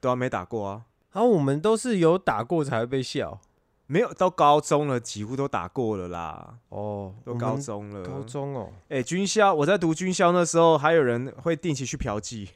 [0.00, 3.38] 对啊，没打过啊，然后我们都是有打过才会被笑，
[3.86, 12.48] 没有到高中了，几乎都打过了啦，哦，都高中了，高中哦，哎，军校我在读军校那时候，还有人会定期去嫖妓。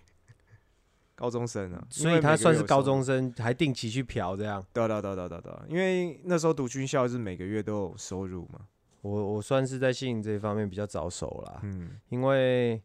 [1.14, 4.64] 高中生啊，所以他算是高中生，还定期去嫖这样。
[4.72, 8.61] 对对对对对对，因为那时候读军校是每个月都有收入嘛。
[9.03, 11.61] 我我算是在性这方面比较早熟啦。
[11.62, 12.83] 嗯，因为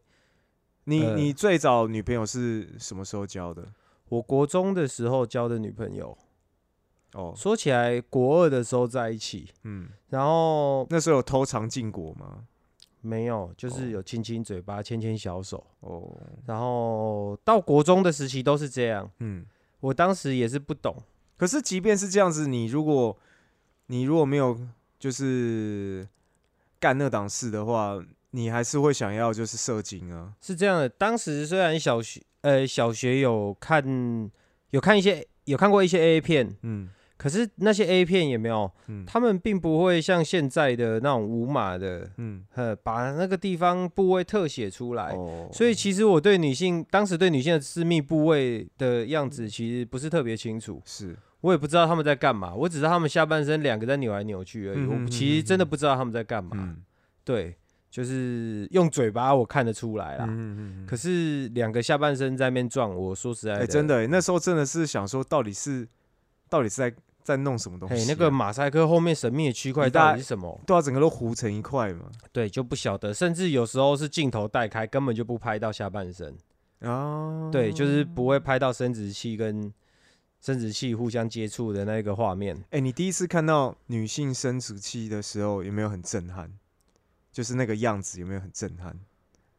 [0.84, 3.68] 你你最早女朋友是什么时候交的？
[4.10, 6.18] 我国中的时候交的女朋友。
[7.13, 9.50] 哦，说起来国二的时候在一起。
[9.63, 12.46] 嗯，然后那时候有偷尝禁果吗？
[13.01, 16.15] 没有，就是有亲亲嘴巴、牵牵小手哦。
[16.45, 19.09] 然后到国中的时期都是这样。
[19.19, 19.45] 嗯，
[19.79, 20.95] 我当时也是不懂。
[21.38, 23.17] 可是即便是这样子，你如果
[23.88, 24.59] 你如果没有
[24.99, 26.07] 就是
[26.79, 27.97] 干那档事的话，
[28.31, 30.33] 你还是会想要就是射精啊。
[30.41, 34.29] 是这样的，当时虽然小学呃小学有看
[34.71, 36.89] 有看一些有看过一些 A 片，嗯。
[37.19, 38.71] 可是那些 A 片也没有，
[39.05, 45.13] 他们并不会像现在的那种无码的，嗯，呃，把那个地方部位特写出来。
[45.51, 54.86] 所以其实我对女性当时对女性的私密部位的样子其实不是特别清楚，是我也不知道他们在干嘛，我只知道他们下半身两个在扭来扭去而已。
[54.86, 56.73] 我其实真的不知道他们在干嘛。
[57.25, 57.53] 对，
[57.91, 60.25] 就是用嘴巴我看得出来啦。
[60.88, 65.86] 可是两个下半身在面撞，我说实在的，真的那时候真的是想说，到底是
[66.47, 66.95] 到底是在。
[67.23, 68.05] 在弄什么东西？
[68.08, 70.60] 那个马赛克后面神秘的区块到底是什么？
[70.65, 72.10] 对啊，整个都糊成一块嘛。
[72.32, 76.36] 对，就不晓得，甚至有时候是镜头带开，根本就不拍到下半身。
[76.82, 79.71] 哦，对，就是不会拍到生殖器跟
[80.39, 82.63] 生殖器互相接触的那个画面。
[82.71, 86.51] 哎，你第一次看到女性生殖器的时候，有没有很震撼？
[87.32, 88.97] 就是那个样子有没有很震撼？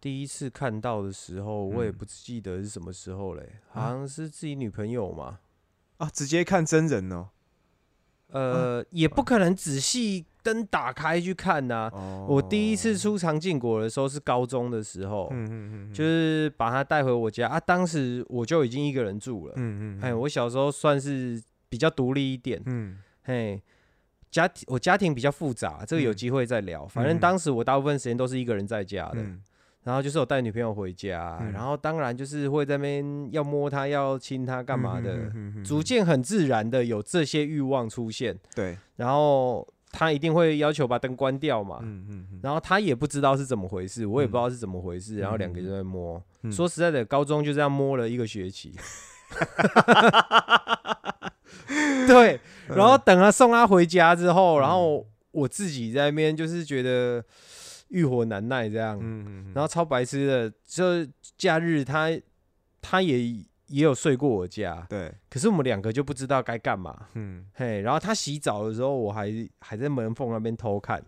[0.00, 5.40] 第一次看到的时候，我也不记得是什么时候嘞，好像是自己女朋友嘛。
[5.98, 7.28] 啊，直接看真人哦。
[8.32, 11.90] 呃，也不可能仔细灯打开去看呐。
[12.28, 17.48] 我第一次出长进果的时候是高中的时候，嗯嗯嗯，就是把他带回我家。
[17.48, 17.60] 啊。
[17.60, 23.60] 当时我就已经一个人住了，嗯嗯，哎，我小时候算是比较独立一点，嗯，嘿，
[24.30, 26.86] 家庭我家庭比较复杂，这个有机会再聊。
[26.86, 29.24] 反正当时我大部分时间都是一个人在家的。
[29.82, 35.32] 然后就是我带女朋友回家，然后当然就是会在那边要摸她、要亲她干嘛的，
[35.64, 38.38] 逐渐很自然的有这些欲望出现。
[38.54, 41.78] 对，然后他一定会要求把灯关掉嘛。
[42.42, 46.22] 然后他也不知道是怎么回事，我也不知道是怎么回事，然后两个人在摸。
[46.52, 48.74] 说实在的，高中就这样摸了一个学期。
[52.06, 52.38] 对，
[52.68, 57.24] 然后等他送他回家之后，然后我自己在那边就是觉得。
[57.90, 58.98] 欲火难耐这样，
[59.54, 62.08] 然后超白痴的，就假日他
[62.80, 63.20] 他也
[63.66, 71.00] 也有睡过我家，对，可是我们两个就不知道该干嘛，嗯，嘿，然后他洗澡的时候，我还还在门缝那边偷看，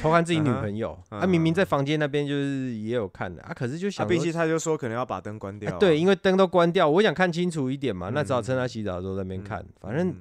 [0.00, 3.42] 偷看自己女朋友，他明明在房间那边就是也有看的。
[3.42, 10.14] 啊，可是就想，毕竟他就说可能要把灯关掉，对，因为灯都关掉，我想看清楚一点嘛，那只好趁他洗澡的时候在那边看，反正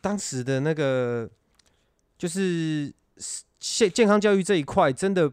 [0.00, 1.30] 当时的那个
[2.18, 2.92] 就是
[3.62, 5.32] 健健康教育这一块真的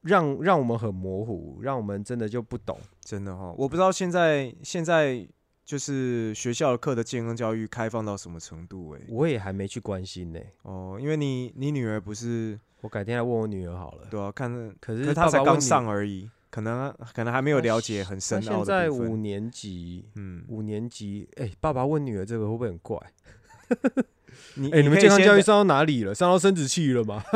[0.00, 2.76] 让让我们很模糊，让我们真的就不懂。
[3.00, 5.24] 真的哈，我不知道现在现在
[5.64, 10.40] 就是学校的课的健康教育开放到什么程度哎，我也还没去关心呢。
[10.62, 14.08] 哦，因为你你女儿不是，我改天来问我女儿好了。
[14.10, 22.98] 对啊，看可是她才刚上而已，可能可能还没有了解很深奥的现在五年级，嗯，五年级，哎，爸爸问女儿这个会不会很怪？
[24.54, 26.14] 你哎，你们健康教育上到哪里了？
[26.14, 27.22] 上到生殖器了吗？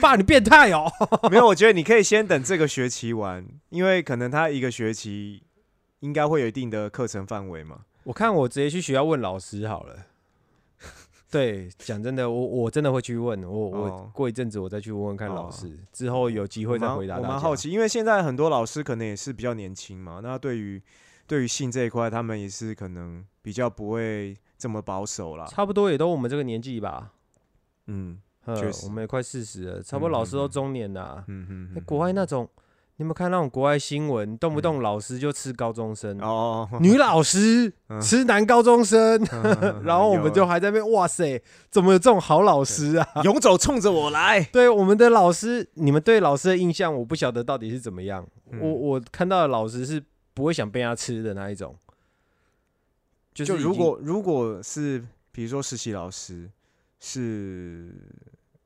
[0.00, 0.90] 爸，你变态哦！
[1.30, 5.42] 没有，我觉得你可以先等这个学期完，因为可能他一个学期
[6.00, 7.80] 应该会有一定的课程范围嘛。
[8.04, 9.96] 我看我直接去学校问老师好了。
[11.30, 17.18] 对，讲真的，我我真的会去问我，我过一阵子我再去问问看老师，之后有机会再回答。
[17.18, 20.80] 我蛮好奇，因为现在很多老师可能也是比较年轻嘛，那对于
[21.26, 25.46] 对于性这一块，他们也是可能比较不会这么保守了。
[25.46, 27.12] 差不多也都我们这个年纪吧。
[27.86, 31.24] 嗯，确实，我们也快四十了，差不多老师都中年了。
[31.28, 32.48] 嗯嗯，国外那种。
[33.00, 39.24] 你有没有看那种国外新闻，动不动老师就吃高中生哦，女老师吃男高中生，
[39.84, 41.40] 然后我们就还在那边哇塞，
[41.70, 43.06] 怎么有这种好老师啊？
[43.22, 44.42] 勇走冲着我来！
[44.42, 48.26] 对我们的老师，你们对老师的印象，我不晓得到底是怎么样。
[48.60, 50.02] 我我看到的老师是
[50.34, 51.76] 不会想被他吃的那一种。
[53.44, 56.50] 就如果如果是比如说实习老师
[56.98, 57.92] 是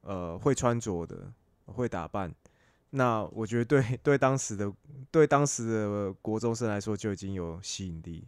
[0.03, 1.33] 呃会穿着的，
[1.67, 2.35] 会打扮。
[2.95, 4.71] 那我觉得对对当时的
[5.11, 8.27] 对当时的国中生来说就已经有吸引力。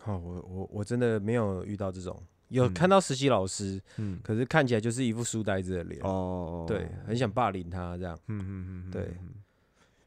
[0.00, 6.00] 好，我我我真的没有遇到这种，有看到实习老师，嗯，可是看起来就是一副书呆子的脸。
[6.02, 8.18] 哦，对，很想霸凌他这样。
[8.28, 9.14] 嗯嗯嗯，对，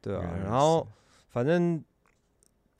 [0.01, 0.23] 对啊。
[0.43, 0.87] 然后
[1.29, 1.83] 反正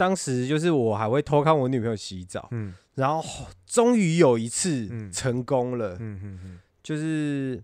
[0.01, 2.47] 当时就是我还会偷看我女朋友洗澡。
[2.49, 5.95] 嗯，然后终于有一次成功了。
[5.99, 7.61] 嗯嗯嗯，就是。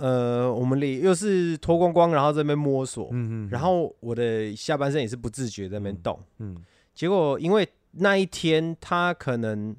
[0.00, 6.56] 呃，我们里又是脱光光，然后在那边摸索，嗯嗯，然后我的下半身也是不自觉在那边动，嗯，
[6.94, 9.74] 结果因为那一天他可能，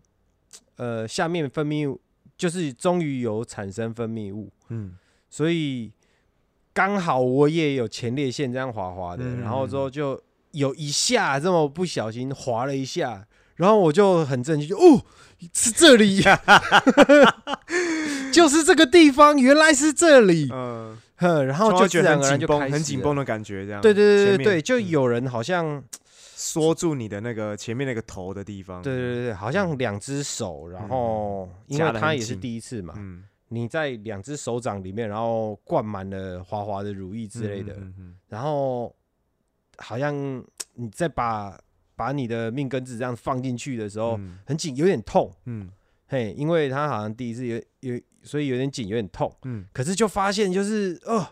[0.76, 1.98] 呃，下面分泌
[2.38, 4.98] 就是终于有产生分泌物，嗯，
[5.30, 5.90] 所以
[6.74, 15.04] 刚好我也有前列腺这样滑滑的，然后之后就有一下这么不小心滑了一下，然后我就很震惊，就哦，
[15.54, 16.42] 是这里呀。
[18.32, 20.50] 就是这个地方，原来是这里。
[20.52, 23.82] 嗯，然后就自然而然就很紧绷的感觉，这样。
[23.82, 25.84] 对对对对对，就有人好像
[26.36, 28.82] 缩住你的那个前面那个头的地方。
[28.82, 32.94] 对对对，好像两只手，然后因为他也是第一次嘛，
[33.50, 37.76] 你在两只手掌里面，然后灌满了滑滑的乳液之类的，
[38.28, 38.96] 然后
[39.80, 40.14] 好像
[40.76, 41.60] 你再把
[41.96, 45.34] 把你的命根子这样放进去的时候，很紧，有点痛。
[45.46, 45.70] 嗯。
[46.12, 49.32] 嘿，因为他好像第一次有有，所以有点紧，有点痛。
[49.44, 51.28] 嗯，可是就发现就是哦，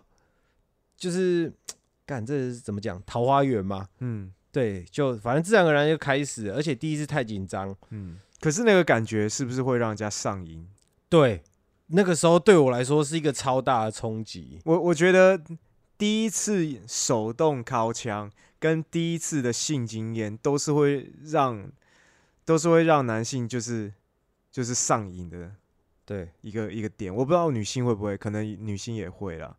[0.96, 1.52] 就是
[2.06, 3.02] 干这是怎么讲？
[3.04, 3.88] 桃花源嘛？
[4.02, 7.76] 嗯，对，就反正自然而然就开始，而且第一次太紧张。
[7.90, 10.68] 嗯，可是那个感觉是不是会让人家上瘾？
[11.10, 11.42] 对，
[11.88, 14.60] 那个时候对我来说是一个超大的冲击。
[14.64, 15.42] 我我觉得
[15.98, 21.72] 第一次手动掏枪跟第一次的性经验都是会让，
[22.46, 23.94] 都是会让男性就是。
[24.50, 25.52] 就是上瘾的，
[26.04, 29.56] 对一个一个点，我不知道女性会不会，可能女性也会啦，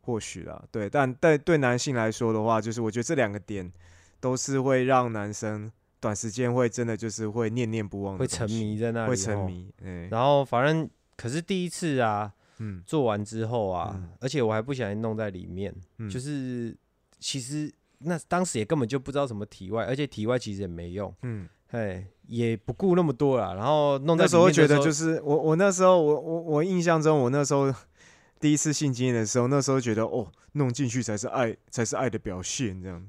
[0.00, 3.70] 或许啦，对，但但对男性来说的话，就是我觉得这两个点
[4.18, 9.72] 都是会让男生短时间会真的就是会念念不忘，会沉迷在那里，会沉迷。
[10.10, 12.32] 然后反正可是第一次啊，
[12.64, 15.74] 嗯，做完之后啊，而且我还不小心弄在里面，
[16.10, 16.76] 就是
[17.18, 21.48] 其实那当时也根本就不知道什么体外，而且体外其实也没用，嗯。
[21.70, 27.74] 哎，也不顾那么多了，然后弄那时候觉得就是我我那时候我我我印象中我那时候
[28.38, 33.04] 第一次性经验的时候，那时候觉得哦，弄进去才是爱，才是爱的表现这样。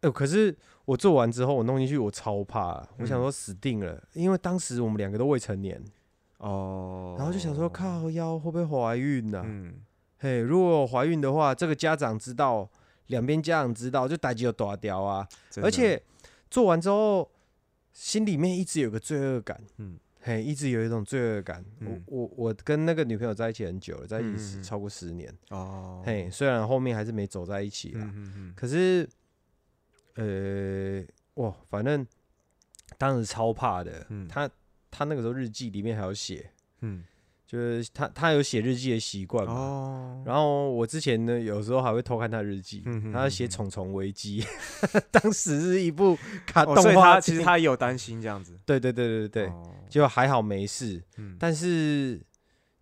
[0.00, 5.78] 哎，可是我做完之后，我弄进去我超怕，我想说死定了，因为当时我们两个都未成年
[6.42, 9.42] 哦，然后就想说靠腰会不会怀孕呢？
[9.44, 9.74] 嗯，
[10.18, 12.70] 嘿，如果怀孕的话，这个家长知道，
[13.06, 15.26] 两边家长知道，就打击有多掉啊，
[15.62, 16.02] 而且
[16.50, 17.30] 做完之后。
[17.94, 21.62] 心里面一直有个罪恶感，嗯，嘿，一直有一种罪恶感。
[21.80, 25.30] 我我我跟那个女朋友在一起很久了，在一起超过十年。
[25.50, 28.10] 哦，嘿，虽然后面还是没走在一起啦，
[28.56, 29.06] 可是，
[30.14, 32.06] 呃，哇，反正
[32.96, 34.06] 当时超怕的。
[34.08, 34.26] 嗯。
[34.26, 34.48] 他
[34.92, 36.52] 他那个时候日记里面还有写，
[36.82, 37.02] 嗯。
[37.44, 40.22] 就是他，他有写日记的习惯嘛。
[40.24, 42.82] 然后我之前呢，有时候还会偷看他日记。
[43.12, 44.42] 他写《虫虫危机》，
[45.12, 47.20] 当时是一部卡动画。
[47.20, 48.58] 其实他也有担心这样子。
[48.64, 49.52] 对对对对对，
[49.90, 51.02] 就还好没事。
[51.18, 52.18] 嗯但是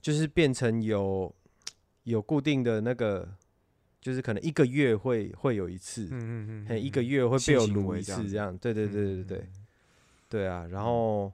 [0.01, 1.35] 就是变成有
[2.05, 3.29] 有固定的那个，
[4.01, 6.07] 就是可能一个月会会有一次。
[6.12, 6.80] 嗯嗯嗯。
[6.80, 8.57] 一个月会被我撸一次这样。
[8.57, 9.49] 对对对对对。
[10.28, 11.32] 对啊，然后。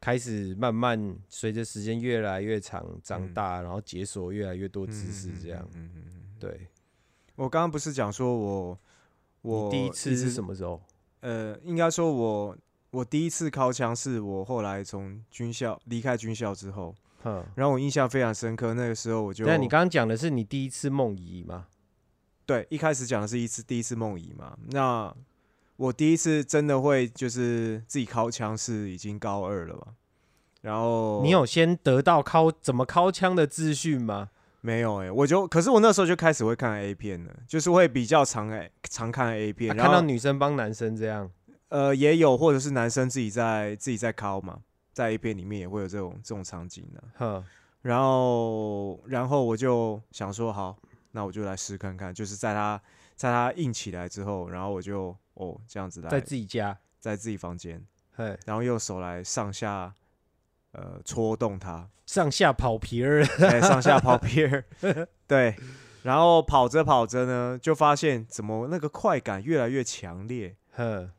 [0.00, 5.68] 开始慢慢随着时间越来越长长大，然后解锁越来越多知识，这样。
[5.74, 6.22] 嗯嗯嗯。
[6.38, 6.68] 对，
[7.36, 8.78] 我刚刚不是讲说我
[9.42, 10.80] 我第一次是什么时候？
[11.20, 12.56] 呃，应该说我
[12.92, 16.94] 我第一次靠枪是我后来从军校离开军校之后，
[17.24, 18.72] 嗯，然后我印象非常深刻。
[18.72, 21.66] 那个时候我就，那你刚刚讲的是你第一次梦遗吗？
[22.46, 24.56] 对，一开始讲的是一次第一次梦遗嘛。
[24.70, 25.14] 那
[25.80, 29.86] 我第一次真的会就是自己敲枪是已经高二了吧？
[30.60, 34.28] 然后你有先得到敲怎么敲枪的资讯吗？
[34.60, 41.30] 没有哎，我就可是我那时候就开始会看 A 片了，就是会比较常哎常看 A 片，看到女生帮男生这样，
[41.70, 44.58] 呃，也有或者是男生自己在自己在敲嘛，
[44.92, 47.02] 在 A 片里面也会有这种这种场景的。
[47.14, 47.42] 呵，
[47.80, 50.76] 然后然后我就想说，好，
[51.12, 52.78] 那我就来试看看，就是在他
[53.16, 57.84] 在他硬起来之后，然后我就哦这样子来，在自己家，在自己房间，
[58.14, 59.94] 嘿，然后用手来上下。
[60.72, 64.64] 呃，戳动它，上下跑皮儿，对，上下跑皮儿
[65.26, 65.56] 对，
[66.04, 71.10] 然后跑着跑着呢，就发现怎么那个快感越来越强烈， 呵，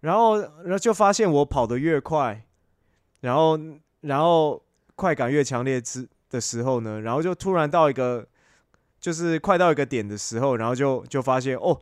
[0.00, 2.44] 然后然后就发现我跑得越快，
[3.20, 3.56] 然后
[4.00, 4.60] 然后
[4.96, 8.26] 快感越强烈之的时候呢，然后就突然到一个
[8.98, 11.80] 就是快到一个点的时候，然后就就发现哦，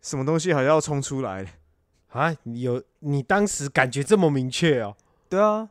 [0.00, 1.42] 什么东西好像要冲出来？
[1.42, 1.48] 了
[2.08, 2.36] 啊？
[2.44, 4.96] 有你当时感觉这么明确哦？
[5.28, 5.68] 对啊。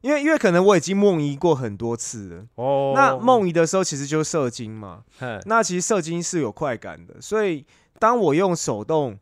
[0.00, 2.46] 因为因为可能我已经梦遗过很多次了。
[2.56, 5.02] 哦，那梦遗的时候其实就是射精嘛，
[5.46, 7.64] 那其实射精是有快感的，所以
[7.98, 9.18] 当我用手动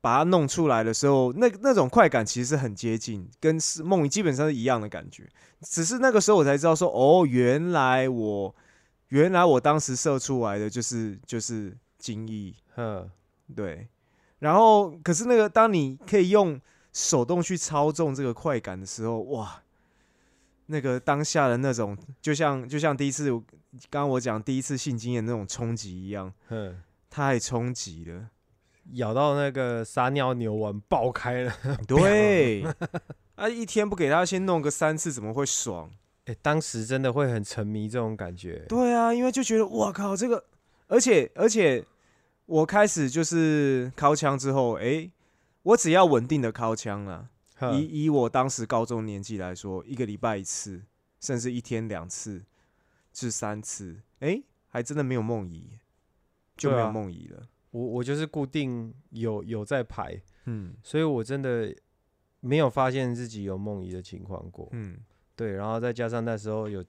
[0.00, 5.28] 把它弄出来的时候，那那种快感其实是很接近，跟是梦遗基本上是一样的感觉，
[5.60, 8.52] 只是那个时候我才知道说，哦，原来我
[9.10, 13.08] 原来我当时射出来的就是就是精液，嗯，
[13.52, 13.86] 对，
[14.40, 16.60] 然后可是那个当你可以用
[16.92, 19.62] 手动去操纵这个快感的时候，哇！
[20.66, 23.30] 那个当下的那种，就像就像第一次，
[23.90, 26.80] 刚刚我讲第一次性经验那种冲击一样，嗯，
[27.10, 28.28] 太冲击了，
[28.92, 31.52] 咬到那个撒尿牛丸爆开了，
[31.86, 32.64] 对，
[33.34, 35.90] 啊，一天不给他先弄个三次，怎么会爽？
[36.26, 40.42] 哎，当时真的会很沉迷这种感觉，对啊，因为就觉得哇靠，这个，
[40.86, 41.84] 而且而且
[42.52, 45.10] 我开始就是靠枪之后，哎，
[45.62, 47.30] 我只要稳定的靠枪了。
[47.72, 50.82] 以以我当时高中年纪来说，一个礼拜一次，
[51.18, 52.44] 甚至一天两次，
[53.10, 55.78] 至三次，哎，还真的没有梦遗，
[56.54, 57.48] 就没有梦遗了。
[57.70, 61.74] 我我就是固定有有在排，嗯，所以我真的
[62.40, 64.98] 没有发现自己有梦遗的情况过，嗯，
[65.34, 66.84] 对，然后再加上那时候有，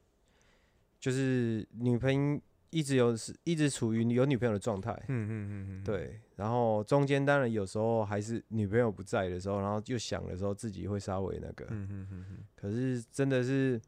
[1.00, 2.42] 就是女朋友。
[2.74, 6.20] 一直有是一直处于有女朋友的状态，嗯嗯嗯嗯，对。
[6.36, 12.38] 然后中间当然有时候还是女朋友不在的时候，然后就想的时候自己会稍微那个，嗯嗯嗯嗯。
[12.56, 13.80] 可是真的是，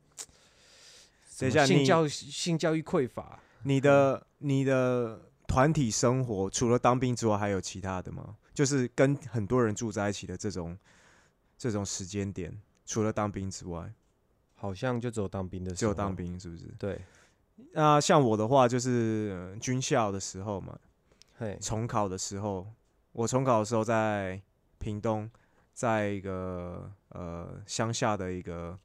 [1.39, 3.39] 等一下，性教性教育匮乏。
[3.63, 8.37] 你的你的团体生活除了当兵之外，还有其他的吗？
[8.53, 10.77] 就是跟很多人住在一起的这种
[11.57, 12.55] 这种时间点，
[12.85, 13.91] 除了当兵之外，
[14.53, 16.65] 好像就只有当兵的时候，只有当兵是不是？
[16.77, 17.01] 对。
[17.73, 20.77] 那像我的话，就是军校的时候嘛，
[21.61, 22.67] 重考的时候，
[23.11, 24.41] 我重考的时候在
[24.77, 25.29] 屏东，
[25.73, 28.77] 在一个呃乡下的一个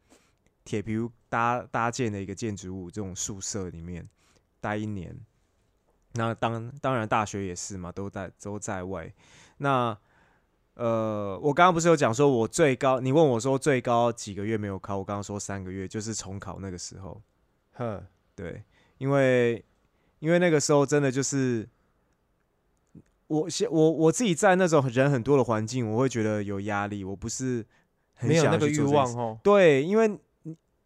[0.65, 4.09] 铁皮屋搭搭建的一个建筑物这种宿舍里面
[4.61, 5.17] 待一年。
[6.15, 9.13] 那当当然大学也是嘛，都在都在外。
[9.59, 9.97] 那
[10.75, 17.21] 呃，我刚刚不是有讲说我最高，你问我说最高几个月没有考，我刚刚说三个月，就是重考那个时候，
[17.73, 18.05] 呵。
[18.41, 18.63] 对，
[18.97, 19.63] 因为
[20.21, 21.69] 因为那个时候真的就是
[23.27, 27.63] 我我我自己在那种人很多的环境，我会觉得有压力，我不是
[28.15, 29.39] 很想那个欲望哦。
[29.43, 30.19] 对，因为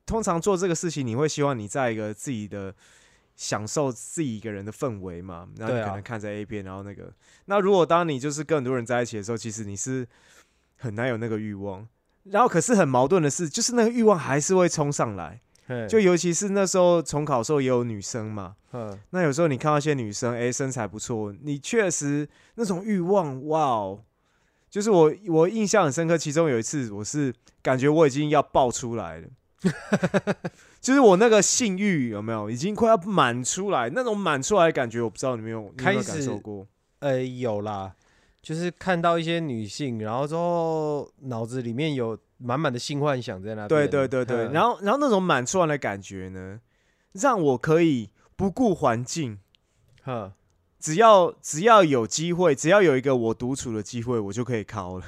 [0.05, 2.75] 通常做这个事情，你会希望你在一个自己的
[3.37, 7.13] 享受自己一个人的氛围嘛，然后你可能看着 A 片，然后那个
[7.45, 10.09] 那如果当你就是跟很多人在一起的时候，其实你是
[10.77, 11.87] 很难有那个欲望。
[12.25, 15.41] 然后可是很矛盾的是，就是那个欲望还是会冲上来。
[15.89, 18.55] 就尤其是那时候重考时候也有女生嘛，
[19.11, 24.01] 那有时候你看到一些女生，哎，身材不错，你确实那种欲望，哇哦，
[24.69, 26.19] 就是我我印象很深刻。
[26.19, 29.29] 其中有一次，我是感觉我已经要爆出来了，
[30.83, 36.67] 就是我那个性欲有没有已经快要满出来，那种满出来的感觉，我不知道你没有开始感受过？
[36.99, 37.95] 呃，有啦，
[38.43, 42.19] 就是看到一些女性，然后之后脑子里面有。
[42.39, 46.61] 满满的性幻想在那边，对对对对，然后然后那种满出来的感觉呢，
[47.13, 49.39] 让我可以不顾环境，
[50.03, 50.33] 哈，
[50.79, 55.05] 只要只要有机会，只要有一个我独处的机会，我就可以考了。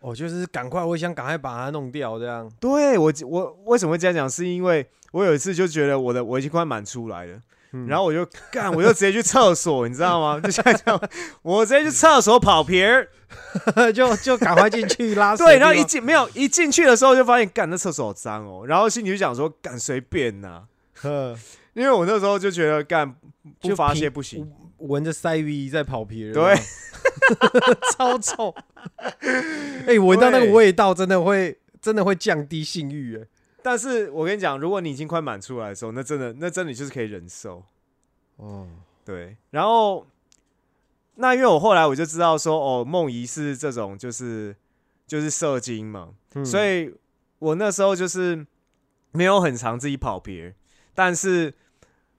[0.00, 2.50] 哦就是赶快，我想赶快把它弄掉，这样。
[2.60, 4.28] 对我我为什么会这样讲？
[4.28, 7.40] 是因为我有一次就觉得我的我已经快满出来了。
[7.88, 10.40] 然后我就干，我就直接去厕所，你知道吗？
[10.40, 11.00] 就像这样，
[11.42, 13.08] 我直接去厕所跑皮儿，
[13.92, 15.36] 就就赶快进去拉。
[15.36, 18.64] 对，然后一进没有一进去的时候就发现，干那厕所好脏哦。
[18.66, 20.62] 然后心里就想说，干随便呐，
[21.74, 23.14] 因为我那时候就觉得干
[23.60, 24.48] 不发泄不行，
[24.78, 26.54] 闻着塞 V 在跑皮儿，对，
[27.96, 28.54] 超臭。
[29.86, 33.26] 哎，闻到那个味道真的会真的会降低性欲哎。
[33.64, 37.64] 但是我跟你讲，如果你已经快满出来的时候，那真的那真的就是可以忍受。
[38.36, 38.68] 哦，
[39.06, 39.38] 对。
[39.52, 40.06] 然后
[41.14, 44.54] 那因为我后来我就知道说，哦，梦遗是这种就是
[45.06, 46.10] 就是射精嘛，
[46.44, 46.94] 所以
[47.38, 48.46] 我那时候就是
[49.12, 50.54] 没有很长自己跑别，
[50.92, 51.54] 但是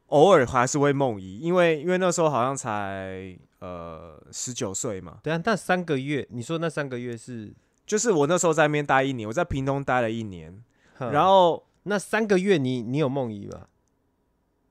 [0.08, 5.20] 偶尔还是会梦遗，因为因为那时候好像才呃十九岁嘛。
[5.22, 7.54] 对啊，但三个月，你说那三个月是？
[7.86, 10.64] 就是我那时候在那边待一年，我在屏东待了一年。
[10.98, 13.68] 然后那三个月，你你有梦遗吗？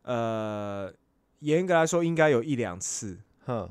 [0.02, 0.92] 呃，
[1.40, 3.18] 严格来说，应该有一两次。
[3.46, 3.70] 哼，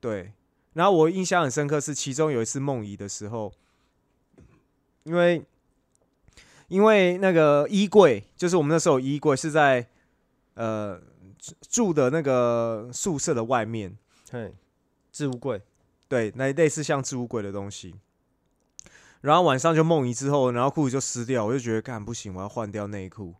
[0.00, 0.32] 对。
[0.72, 3.52] 然后我印象很深刻，是其中有一次梦遗的时候，
[5.02, 5.44] 因为
[6.68, 9.86] 因为那个衣柜，就是我们那时候衣柜是在
[10.54, 11.00] 呃
[11.68, 13.96] 住的那个宿舍的外面。
[14.30, 14.54] 嘿，
[15.10, 15.60] 置物柜，
[16.08, 17.96] 对，那类似像置物柜的东西。
[19.20, 23.34] 然后晚上就梦遗之后，然后裤子就湿掉，我就觉得干不行，我要换掉内裤。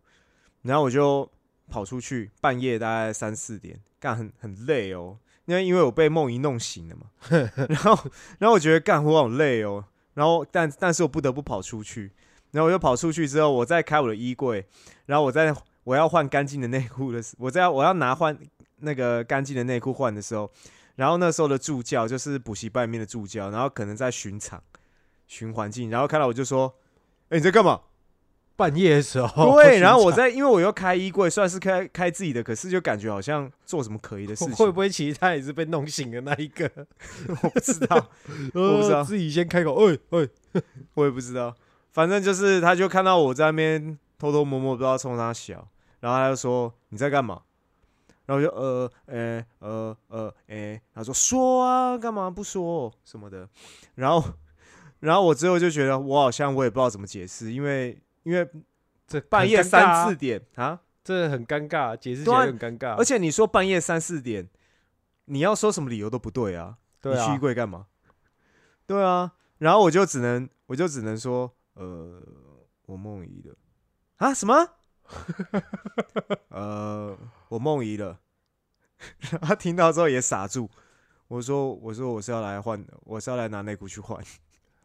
[0.63, 1.31] 然后我就
[1.69, 5.17] 跑出去，半夜大概三四点，干很很累哦，
[5.47, 7.07] 因为因为我被梦遗弄醒了嘛。
[7.69, 7.99] 然后
[8.39, 12.13] 然后我觉得干我好累哦，然后但但是我不得不跑出去。
[12.51, 14.67] 然后我就跑出去之后，我再开我的衣柜，
[15.07, 15.55] 然后我在
[15.85, 18.37] 我要换干净的内裤的时，我在我要拿换
[18.81, 20.51] 那个干净的内裤换的时候，
[20.97, 24.63] 然后那时候的助教就是补习班里面的助教，然后可能在巡场。
[25.31, 26.75] 寻环境，然后看到我就说
[27.31, 27.83] ：“哎，你在干嘛？
[28.57, 29.53] 半夜的时候。
[29.63, 34.55] ”对，然后我在，因为我又开衣柜，算是开开自己的，可是就感觉好像做什么可疑的事情。
[34.57, 36.69] 会不会其实他也是被弄醒的那一个？
[37.45, 37.97] 我不知道，
[38.55, 39.87] 我不知道，自己先开口。
[39.87, 40.29] 哎哎，
[40.95, 41.55] 我也不知道，
[41.93, 45.69] 反正就是他就看到我在那边偷偷摸摸，不知道冲他笑，
[46.01, 47.43] 然后他就说：“你在干嘛？”
[48.27, 53.49] 然后我就呃，呃呃呃，哎，他说：“说啊，干嘛不说什么的？”
[53.95, 54.25] 然后。
[55.01, 58.49] 然后我之后就觉得，我好像我也不知道怎么解释，因为因为
[59.07, 62.95] 这半夜三四点啊，这很尴尬，解释起来很尴尬。
[62.97, 64.49] 而且你说半夜三四点，
[65.25, 67.87] 你要说什么理由都不对啊，你去衣柜干嘛？
[68.87, 72.23] 对啊，然后我就只能我就只能说，呃，
[72.87, 73.55] 我梦遗了
[74.17, 74.35] 啊？
[74.35, 74.55] 什么？
[76.51, 77.17] 呃，
[77.49, 78.21] 我梦遗了。
[79.41, 80.69] 他听到之后也傻住。
[81.27, 84.23] 我说我说我是要来换的，我是要来拿内裤去换。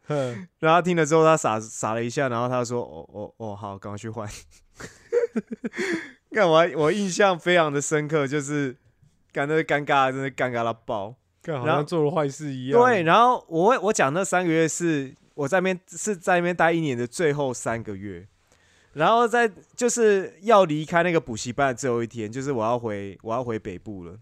[0.06, 4.28] 然后他听了之后，他傻傻了一下，然后他说：“哦哦哦，好，赶快去换。
[6.30, 8.76] ”干我我印象非常的深刻，就是
[9.32, 11.16] 感觉尴尬，真的尴尬到爆，
[11.48, 12.80] 好像做了坏事一样。
[12.80, 18.28] 对，然后我我讲那三个月是我在那边是在那边待一年的最后三个月，
[18.92, 24.18] 然后在就是要离开那个补习班的最后一天，就是我要回我要回北部了。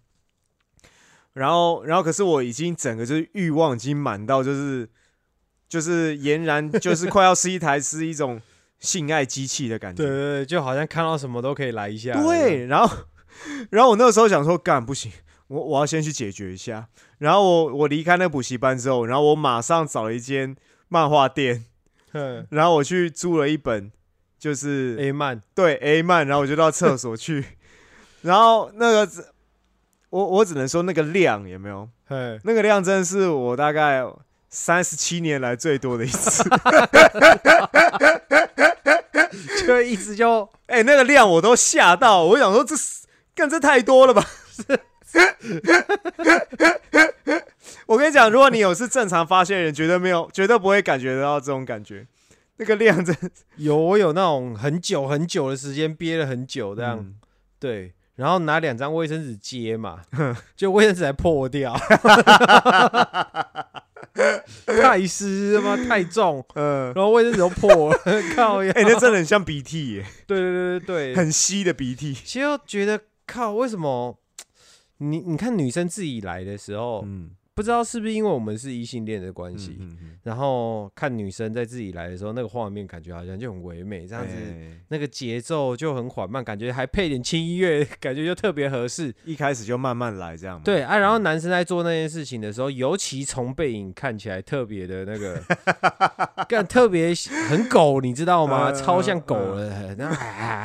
[1.33, 4.89] 然后然后可是我已经整个就是欲望已经满到就是。
[5.75, 8.41] 就是俨然就是快要是一台是一种
[8.79, 12.13] 性爱机器的感觉，对对对，就好像看到什么都可以来一下。
[12.23, 12.97] 对，然后
[13.71, 15.11] 然后我那个时候想说，干不行，
[15.49, 16.87] 我我要先去解决一下。
[17.19, 20.55] 然后我我离开那补习班之后，然后我马上找了一间
[20.87, 21.65] 漫画店，
[22.51, 23.91] 然后我去租了一本
[24.39, 27.45] 就是 A 漫，对 A 漫，然后我就到厕所去，
[28.23, 29.11] 然后那个
[30.11, 31.89] 我我只能说那个量有没有？
[32.45, 34.05] 那个量真的是我大概。
[34.57, 36.45] 三十七年来最多的一次，
[39.67, 42.77] 就一直就哎，那个量我都吓到，我想说这
[43.35, 44.25] 干这太多了吧？
[47.87, 52.07] 我跟你讲，如果你有是正常发现人，绝对没有，绝对不会感觉得到这种感觉。
[52.59, 53.17] 那个量真
[53.57, 57.13] 有，我有那种很久很久的时间憋了很久这样，
[57.59, 60.03] 对，然后拿两张卫生纸接嘛，
[60.55, 61.77] 就卫生纸还破掉。
[64.67, 65.77] 太湿妈？
[65.77, 67.99] 太重， 嗯，然后卫生纸都破了，
[68.37, 68.73] 靠呀！
[68.77, 70.07] 哎，那真的很像鼻涕耶。
[70.27, 72.15] 对对对对对，很稀的鼻涕。
[72.15, 74.19] 其实觉得靠，为什么？
[74.99, 77.31] 你你看女生自己来的时候，嗯。
[77.55, 79.79] 不知道是不是因为我们是异性恋的关系，
[80.25, 84.35] 然后看女生在自己来的时候，那个画面感觉好像就很唯美，这样子，
[84.89, 89.15] 那个节奏就很缓慢，感觉还配点轻音乐， 感觉就特别合适。
[89.25, 90.61] 一开始就慢慢来这样。
[90.65, 95.41] 对啊，然后男生在做那件事情的时候，尤其从背影看起来特别的那个，
[96.49, 97.13] 干特别
[97.49, 98.73] 很狗，你知道吗？
[98.73, 100.13] 超像狗了，那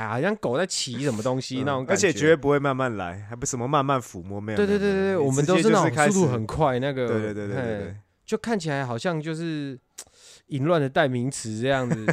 [0.10, 2.08] 好像狗在骑什么东西那种感觉。
[2.08, 4.58] 而且绝对不会慢慢来，还不什么慢慢抚摸，没有。
[4.58, 6.79] 对对对对，我们都是那种速度很快。
[6.80, 9.80] 那个对对对对对，就看起来好像就是
[10.48, 12.06] 淫乱的代名词这样子。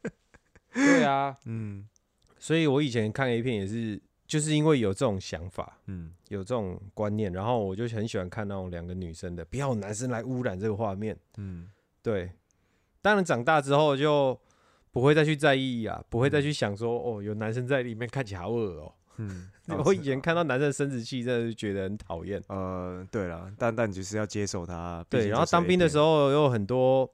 [0.74, 1.86] 对啊，嗯，
[2.38, 11.16] 所以我以前看 A 片也是，就是因为有这种想法，嗯，有这种观念，然后我就很喜欢看那种两个女生的，不要男生来污染这个画面。
[11.36, 11.68] 嗯，
[12.02, 12.32] 对。
[13.02, 14.40] 当然长大之后就
[14.90, 18.94] 不会再去在意啊，不会再去想说哦，有男生在里面看起来好恶哦。
[19.16, 19.48] 嗯，
[19.84, 22.42] 我以前看到男生生殖器，真的是觉得很讨厌。
[22.48, 25.04] 呃，对了，但但你就是要接受他。
[25.08, 27.08] 对，然后当兵的时候有很多，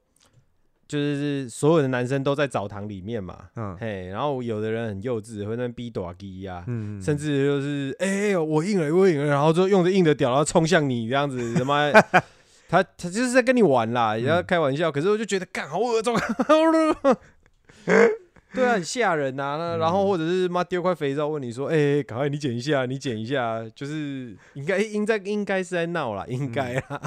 [0.87, 3.49] 就是所有的男生都在澡堂里面嘛。
[3.55, 11.91] 嗯，嘿，然后有的人很幼稚，会那逼短鸡呀，嗯，甚至就是哎，我硬了，我硬了，然后就用着硬的屌，然后冲向你这样子，他妈，
[12.67, 14.91] 他他就是在跟你玩啦，也要开玩笑。
[14.91, 16.13] 可是我就觉得，干好恶心。
[18.53, 19.57] 对啊，很吓人呐。
[19.59, 27.01] 那然后或者是妈丢块肥皂问你说：“哎，赶快你剪一下，你剪一下。”就是应该应该应该是在闹啦，应该 啊。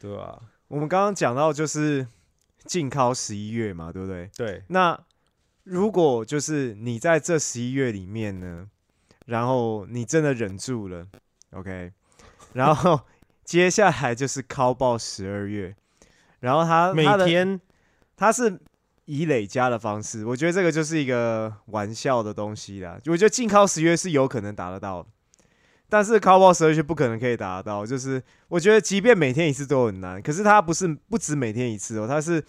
[0.00, 0.42] 对吧？
[0.66, 2.06] 我们刚刚讲到就是
[2.64, 4.28] 禁靠十一月嘛，对不对？
[4.36, 4.64] 对。
[4.68, 4.98] 那
[5.62, 8.66] 如果就是你在这十一月里面呢，
[9.26, 11.06] 然后你真的忍住了
[11.52, 11.92] ，OK，
[12.54, 13.00] 然后
[13.44, 15.76] 接下来就是考爆十二月，
[16.40, 17.60] 然后他每天
[18.16, 18.58] 他是。
[19.12, 22.96] 以累加的方式，我觉得这个就是一个玩笑的东西啦。
[23.06, 25.04] 我觉得禁靠十月是有可能达得到，
[25.88, 27.84] 但是靠爆十二月不可能可以达得到。
[27.84, 32.44] 就是我觉得，即便每天一次都很难，可是它不是不止每天一次哦，它是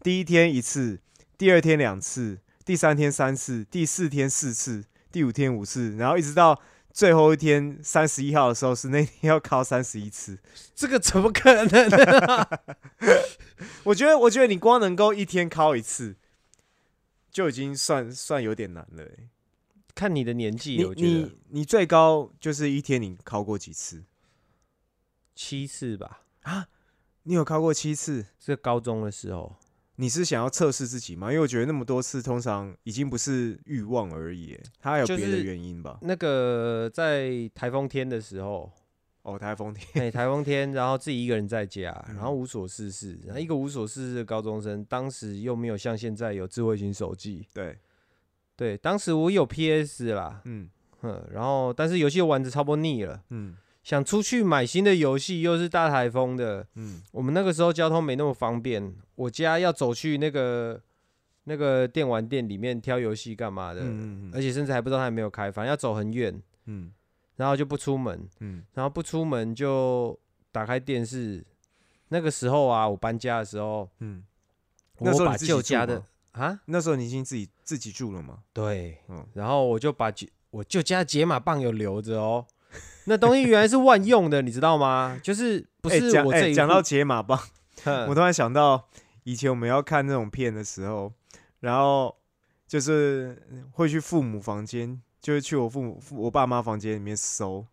[0.00, 0.98] 第一天一次，
[1.36, 6.58] 第二天两次，第三天三次，第四天四次，第五天五次，然后一直到
[6.96, 10.38] 最后一天三十一号的时候，是那天要考三十一次。
[10.74, 12.46] 这个怎么可能？
[13.84, 16.16] 我觉得，我觉得你光能够一天考一次，
[17.30, 19.04] 就已经算算有点难了。
[19.94, 24.02] 看你的年纪，你你你最高就是一天你考过几次？
[25.34, 26.22] 七次吧。
[26.44, 26.68] 啊，
[27.24, 28.24] 你有考过七次？
[28.38, 29.54] 是高中的时候。
[29.96, 31.28] 你是想要测试自己吗？
[31.30, 35.98] 因为我觉得那么多次，通常已经不是欲望而已，它还有别的原因吧？
[36.02, 38.72] 那个在台风天的时候。
[39.28, 47.76] 哦，台风天，哎，台风天，然后自己一个人在家，然后无所事事，然后一个无所事事的高中生，当时又没有像现在有智慧型手机，对，
[48.54, 50.70] 对，当时我有 PS 啦，嗯，
[51.00, 53.56] 哼，然后但是游戏玩的差不多腻了，嗯，
[53.86, 60.82] 想出去买新的游戏，又是大台风的，嗯，我们那个时候交通没那么方便，我家要走去那个
[61.44, 66.90] 那个电玩店里面挑游戏干嘛的，嗯嗯，而且甚至还不知道它有没有开，反正要走很远，嗯。
[67.36, 70.18] 然后就不出门，嗯，然后不出门就
[70.50, 71.44] 打开电视。
[72.08, 74.24] 那个时候啊，我搬家的时候，嗯，
[74.98, 78.38] 我把旧家的啊，那时候你已经自己自己住了吗？
[78.52, 82.44] 对，嗯，然后我就把旧我旧家解码棒有留着哦。
[83.06, 85.18] 那东西原来是万用的，你知道吗？
[85.22, 87.40] 就是不是我这讲到解码棒，
[88.08, 88.88] 我突然想到
[89.24, 91.12] 以前我们要看那种片的时候，
[91.60, 92.16] 然后
[92.66, 93.42] 就是
[93.72, 95.00] 会去父母房间。
[95.18, 97.66] 就是去我父母、我爸妈房间里面搜，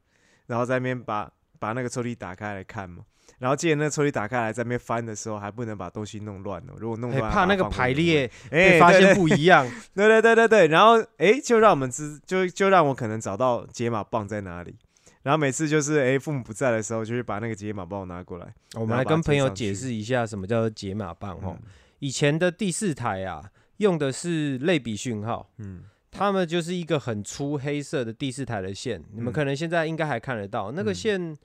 [0.48, 3.04] 然后在那边把把那个抽屉打开来看嘛。
[3.40, 6.74] 然后记得那抽屉打开来在那边翻的时候，还不能把东西弄乱了。
[6.78, 9.70] 如果弄乱，怕那个排列被发现不一样。
[9.94, 10.68] 对对对对对。
[10.68, 14.76] 然后哎，就让我们知，就就让我可能找到解码棒在哪里。
[15.24, 18.54] 然后每次就是哎，父母不在的时候，就是把那个解码棒拿过来。
[18.76, 21.58] 我们来跟朋友解释一下什么叫做解码棒哈。
[22.00, 23.44] 以前的第四台啊，
[23.78, 25.50] 用的是类比讯号。
[25.58, 25.84] 嗯。
[26.16, 31.36] 他们就是一个很粗黑色的第四台的线，你们可能现在应该还看得到，那个线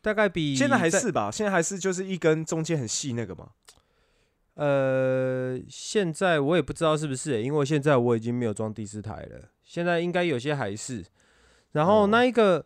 [0.00, 3.48] 大概比现在还是吧，现在还是就是一根中间很细那个嘛。
[4.54, 11.04] 呃，现在我也不知道是不是，因为现在我已经没有装第四台了，现在应该有些还是。
[11.72, 12.64] 然后那一个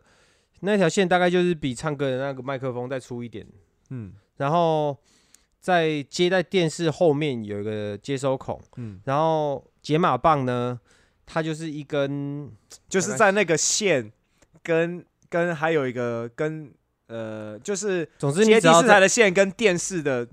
[0.61, 3.45] 那条线大概就是比唱歌的那个麦克风再粗一点，
[3.89, 4.97] 嗯，然后
[5.59, 10.79] 在接在电视后面有一个接收孔，嗯，然后解码棒呢。
[11.27, 12.51] 它就是一根，
[12.87, 14.11] 就是在那个线
[14.61, 16.71] 跟跟还有一个跟
[17.07, 20.27] 呃，就是总之你第四台的线跟电视的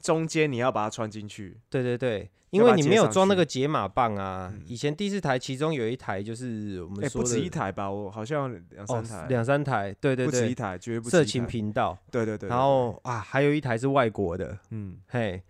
[0.00, 1.58] 中间，你要把它穿进去。
[1.68, 4.52] 对对对，因为你没有装那个解码棒啊。
[4.66, 11.98] 以前第四台其中有一台就是我们说不止一台吧，我好像两三台，两三台，对对对，不止一台，绝对不色情频道。
[12.10, 15.42] 对对对，然后啊，还有一台是外国的，嗯，嘿。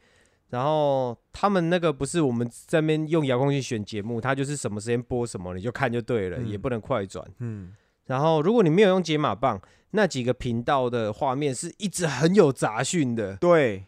[0.50, 7.24] 然后他们那个不是我们这边用遥控器选节目，它就是什么时间播什么，你就看就对了，也不能快转。
[7.38, 7.72] 嗯。
[8.06, 13.36] 然后如果你没有用解码棒，那几个频道的画面是一直很有杂讯的。
[13.36, 13.84] 对。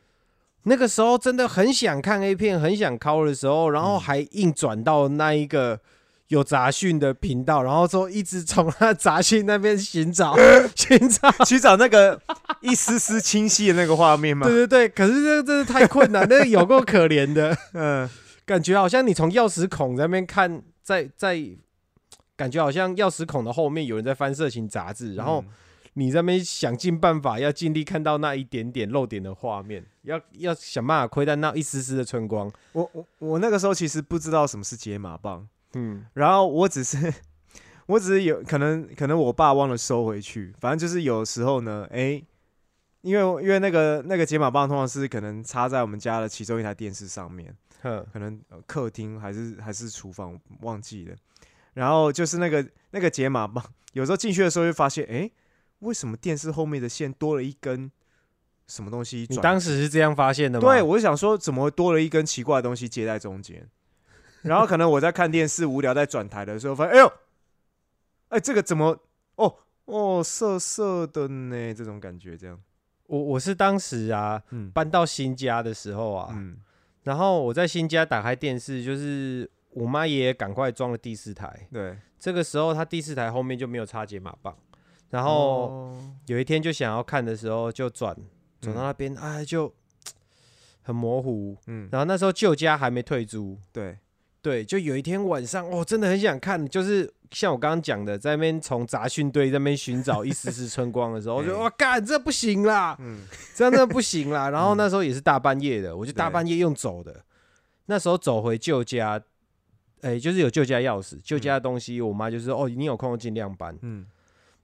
[0.65, 5.81] 那个时候真的很想看 A 片，很想敲的时候，然后还硬转到那一个。
[6.29, 10.35] 有杂讯的频道，然后说一直从那杂讯那边寻找、
[10.75, 12.21] 寻找、寻找那个
[12.63, 14.45] 一丝丝清晰的那个画面吗？
[14.45, 17.57] 对对对，可是这真是太困难，那个有够可怜的。
[17.75, 18.11] 嗯，
[18.45, 21.41] 感觉好像你从钥匙孔那边看，在在，
[22.37, 25.45] 感觉好像钥匙孔的后面有人在翻色情杂志，然后
[25.95, 29.85] 你那边想尽办法要尽力看到那一点点漏点的画面。
[30.03, 32.53] 要要想办法窥探那一丝丝的春光。
[32.73, 37.13] 我我我那个时候其实不知道什么是解码棒，嗯，然后我只是
[37.87, 42.23] 我只是有可能可能我爸忘了收回去，反正就是有时候呢，哎，
[43.01, 51.17] 因为因为那个那个解码棒通常是可能插在我们家的其中一台电视上面，可能客厅还是还是厨房忘记了，
[51.77, 53.63] 然后就是那个那个解码棒，
[53.93, 55.31] 有时候进去的时候会发现，哎，
[55.81, 57.93] 为什么电视后面的线多了一根？
[58.67, 59.27] 什么东西？
[59.29, 60.67] 你当时是这样发现的吗？
[60.67, 63.69] 对，我就想说，怎么多了一根奇怪的东西接在中间？
[64.43, 67.13] 然后可能我在看电视无聊，在转台的时候，发现，哎呦，
[68.31, 68.99] 哎，这个怎么？
[69.37, 69.55] 哦
[69.85, 72.59] 哦，涩涩的呢，这种感觉，这样。
[73.07, 74.43] 我我是当时啊，
[74.75, 76.35] 搬到新家的时候啊，
[77.05, 81.69] 然后我在新家打开电视，就是我妈爷爷赶快装了第四台。
[81.71, 84.57] 对，这个时候他第四台后面就没有插解码棒，
[85.11, 85.95] 然后
[86.27, 88.17] 有一天就想要看的时候，就转。
[88.59, 89.73] 转到那边，哎，就
[90.83, 91.55] 很模糊。
[91.67, 93.99] 嗯，然后那时候旧家还没退租，对，
[94.41, 103.21] 对，就有一天晚上，我真的很想看，就是像我刚刚讲的，在那边从杂讯堆在那边寻找一丝丝春光的时候， 我就哇，干，这不行啦，嗯，
[103.55, 104.49] 真的不行啦。
[104.49, 107.23] 然后那时候也是大半夜的，我就大半夜用走的。
[107.89, 109.23] 那时候走回旧家，
[110.07, 113.77] 哎，就是有旧家钥匙，旧家的东西，我妈就说，哦，你有空尽量搬。
[113.83, 114.07] 嗯，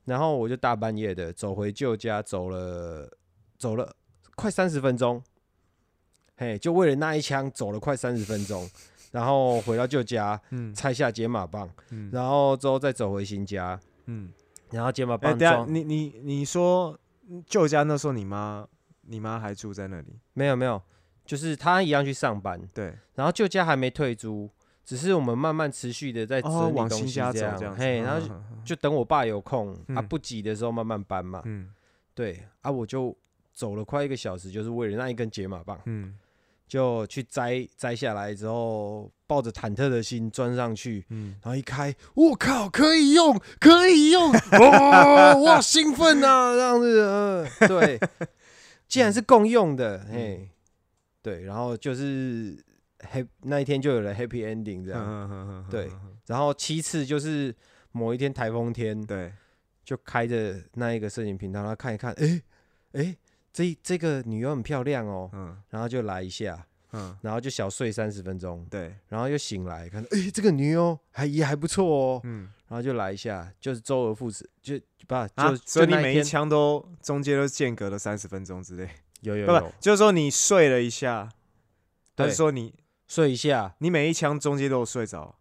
[0.05, 3.11] 然后我就大半夜的走回旧家，走了。
[3.59, 3.95] 走了
[4.35, 5.23] 快三十分钟，
[6.35, 8.69] 嘿，就为了那一枪走了快三十分钟，
[9.13, 14.33] 然后回到旧家，嗯，拆下解码棒，嗯，然后之后再走回新家，嗯，
[14.73, 15.73] 然后解码棒装。
[15.73, 16.99] 你你你说
[17.47, 18.67] 旧家那时候你妈
[19.03, 20.19] 你妈还住在那里？
[20.33, 20.83] 没有没有，
[21.25, 24.51] 就是她一样去上班，对，然后旧家还没退租，
[24.85, 28.29] 只是我们慢慢持续的在整理东西这样，嘿，然后
[28.65, 31.71] 就等我爸有空，啊不急的时候慢慢搬嘛，嗯，
[32.15, 33.17] 对，啊我就。
[33.55, 36.15] 走了快一个小时，就是为了那一根解码棒，嗯，
[36.67, 48.01] 就去摘摘下来之后，抱着忐忑的心钻上去，嗯，然后一开，我靠，可以用，可以用，哇， 哇，兴奋啊，这样子，嗯，对，
[48.89, 50.49] 既然是共用的，嘿，
[51.21, 52.57] 对，然后就是
[53.11, 55.91] 黑那一天就有了 happy ending 这样，对，
[56.27, 57.55] 然后其次就是
[57.93, 59.33] 某一天台风天，对，
[59.85, 62.43] 就开着那一个摄影频道，然后看一看，哎，
[62.93, 63.17] 哎。
[63.55, 78.89] 这这个女优很漂亮哦，嗯，然后就来一下，嗯，然后就小睡三十分钟，对，然后又醒来看，哎，这个女优还也还不错哦，嗯，然后就来一下，就是周而复始，就不就所以你每一枪都中间都间隔了三十分钟之类，
[79.21, 81.29] 有有有，就是说你睡了一下，
[82.17, 82.73] 还是说你
[83.13, 85.37] 睡一下，你每一枪中间都有睡着，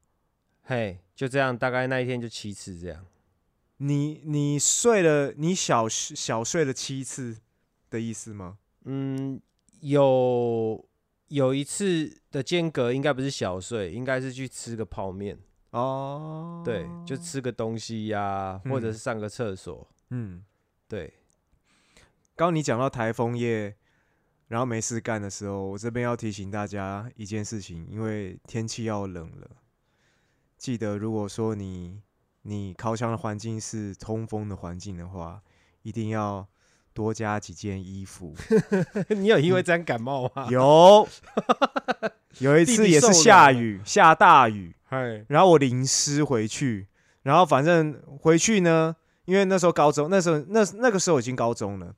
[0.63, 3.05] 嘿，就这样，大概那一天就七次这样，
[3.77, 7.37] 你你睡了，你小小睡了七次。
[7.89, 8.57] 的意思吗？
[8.85, 9.37] 嗯，
[9.81, 10.87] 有
[11.27, 15.37] 有一次的间隔，应该不是小睡，应该是去吃个泡面
[15.71, 16.61] 哦。
[16.63, 19.85] 对，就吃个东西呀，或者是上个厕所。
[20.09, 20.41] 嗯，
[20.87, 21.13] 对。
[22.33, 23.75] 刚刚你讲到台风夜，
[24.51, 29.47] 然后没事干的时候，我这边要提醒大家一件事情，因为天气要冷了，
[30.57, 32.01] 记得如果说你
[32.41, 35.41] 你烤箱的环境是通风的环境的话，
[35.83, 36.45] 一定要。
[36.93, 38.35] 多加几件衣服。
[39.15, 40.47] 你有因为这样感冒吗？
[40.51, 41.07] 有，
[42.39, 44.75] 有一次也是下雨，下大雨，
[45.29, 46.89] 然后我淋湿回去，
[47.23, 48.93] 然后反正回去呢，
[49.23, 51.95] 因为那时候高中，那时候那那个时候已经高中了，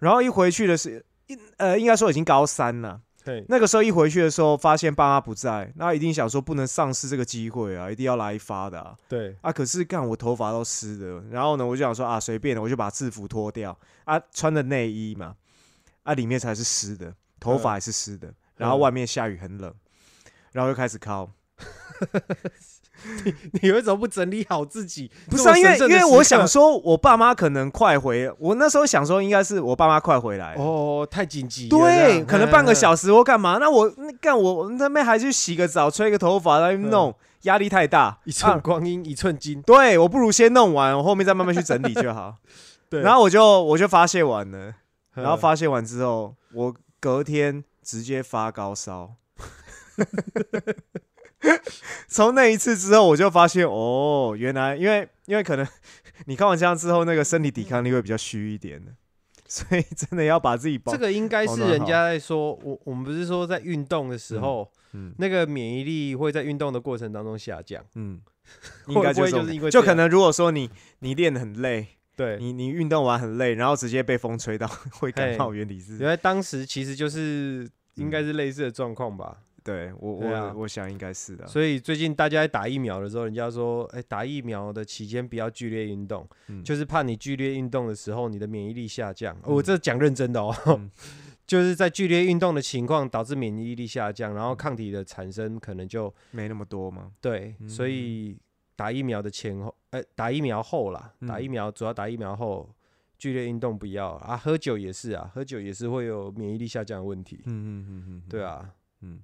[0.00, 1.11] 然后一回去的是，一
[1.56, 3.00] 呃，应该说已经高三了。
[3.24, 8.96] 对，那个时候一回去的时候，发现爸妈不在，那一定想说不能丧失这个机会啊，一定要来一发的。
[9.08, 9.36] 对。
[9.42, 13.78] 啊，可是干我头发都湿的，然后呢，我就想说啊，随便的，我就把制服脱掉。
[14.06, 15.36] 啊，穿的内衣嘛，
[16.02, 19.72] 啊，里面才是湿的，头发也是湿的，然后外面下雨很冷，
[20.50, 21.30] 然后又开始敲。
[23.24, 25.10] 你你为什么不整理好自己？
[25.28, 28.32] 不是因为因为我想说，我爸妈可能快回。
[28.38, 30.54] 我那时候想说，应该是我爸妈快回来。
[30.54, 31.68] 哦，太紧急。
[31.68, 33.58] 对，可能半个小时或干嘛？
[33.58, 38.18] 那我那干我那边还去洗个澡、吹个头发来弄，压力太大。
[38.24, 39.60] 一寸光阴一寸金。
[39.62, 42.36] 对，我不如先弄完，我后面再慢慢去整理就好。
[42.88, 43.00] 对。
[43.00, 44.74] 然后我就我就发泄完了，
[45.14, 49.14] 然后发泄完之后，我隔天直接发高烧。
[52.08, 55.66] 从那一次之后，我就发现哦，原来因为因为可能
[56.26, 58.92] 你看完这样之后，那个身体抵抗力会比较虚一点的，
[59.48, 60.92] 所以真的要把自己保。
[60.92, 68.20] 这个应该是人家在说，我我们不是说在运动的时候，嗯，那个免疫力会在运动的过程当中下降，嗯，
[68.86, 70.70] 应该就是因为就可能如果说你
[71.00, 72.36] 你练的很累，对。
[72.38, 75.52] 你，你运动完很累，然后直接被风吹到，会感冒。
[75.52, 79.38] 原理是，因为当时其实就是应该是类似的状况吧。
[79.64, 81.46] 对我，我我想应该是的。
[81.46, 86.28] 所以最近大家在打疫苗的时候，人家说，哎，打疫苗的期间不要剧烈运动，
[86.64, 89.36] 就是怕你剧烈运动的时候，你的免疫力下降。
[89.44, 90.54] 我这讲认真的哦，
[91.46, 97.12] 就是在剧烈运动的情况导致免疫力下降，然后抗体的产生可能就没那么多嘛？
[97.20, 98.36] 对，所以
[98.74, 102.68] 打疫苗的前后，哎，打疫苗后啦，打疫苗主要打疫苗后，
[103.18, 107.42] 剧烈运动不要啊，喝酒也是啊，喝酒也是会有免疫力下降的问题。
[107.44, 108.70] 嗯嗯嗯嗯，对啊，
[109.02, 109.20] 嗯。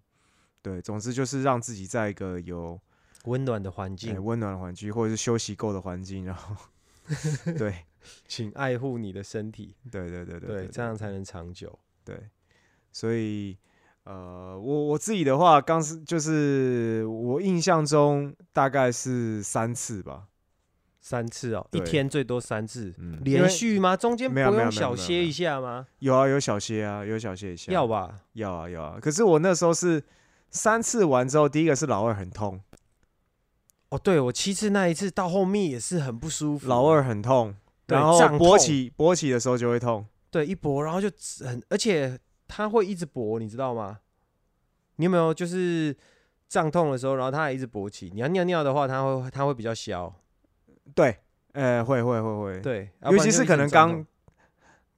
[0.60, 2.78] 对，总之就是让自己在一个有
[3.24, 6.54] 温暖的环境，温暖的环境，或者是休息够的环境，然后，
[7.56, 7.84] 对，
[8.26, 11.78] 请爱护你的身体，对对对对，这样才能长久。
[12.04, 12.18] 对，
[12.92, 13.56] 所以，
[14.04, 20.26] 呃，我我自己的话，刚是就是我印象中大概是三次吧，
[21.00, 23.96] 三次哦，一天最多三次，连续吗？
[23.96, 25.86] 中间不用小歇一下吗？
[26.00, 28.16] 有啊，有小歇啊，有小歇一下，要吧？
[28.32, 28.98] 要啊，要啊。
[29.00, 30.02] 可是我那时候是。
[30.50, 32.60] 三次完之后，第一个是老二很痛。
[33.90, 37.54] 哦，对我七次那一次到后面也是很不舒服，老二很痛，
[37.86, 40.06] 然后勃起勃起的时候就会痛。
[40.30, 41.10] 对，一勃然后就
[41.46, 44.00] 很，而且它会一直勃，你知道吗？
[44.96, 45.96] 你有没有就是
[46.48, 48.10] 胀痛的时候，然后它还一直勃起？
[48.12, 50.14] 你要尿尿的话，它会它会比较消。
[50.94, 51.18] 对，
[51.52, 52.60] 呃，会会会会。
[52.60, 54.04] 对，尤其是可能刚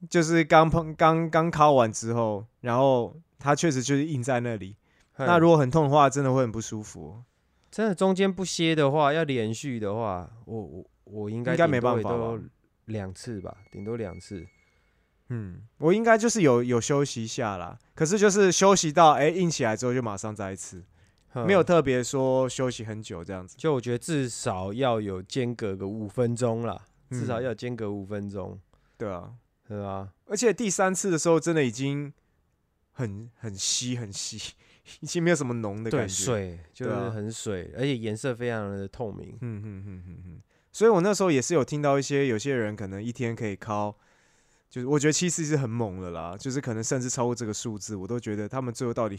[0.08, 4.74] 就是刚碰刚刚敲完之后，然后它确实就是硬在那里。
[5.26, 7.22] 那如果很痛的话，真的会很不舒服。
[7.70, 12.38] 真的中间不歇的话，要连续的话，我我我应该应该没办法
[12.86, 14.46] 两次吧，顶多两次。
[15.28, 17.78] 嗯，我应该就是有有休息一下啦。
[17.94, 20.82] 可是就是休息到哎硬起来之后，就马上再一次，
[21.46, 23.56] 没有特别说休息很久这样子。
[23.56, 28.58] 就我觉得至少要有间隔个五分钟啦，至少要间隔五分钟。
[28.98, 29.32] 对啊，
[29.68, 30.08] 对啊。
[30.26, 32.12] 而且第三次的时候，真的已经
[32.90, 34.54] 很很稀很稀。
[35.00, 39.38] 已经没有什么浓的感觉，水就是很水，而且颜色非常的透明。
[39.40, 40.40] 嗯嗯嗯嗯嗯。
[40.72, 43.96] 所以我那时候也是有听到一些有些人可能一天可以靠，
[44.68, 49.18] 就是我觉得其实是很猛的啦，就是可能甚至超过这个数字，我都觉得他们最后到底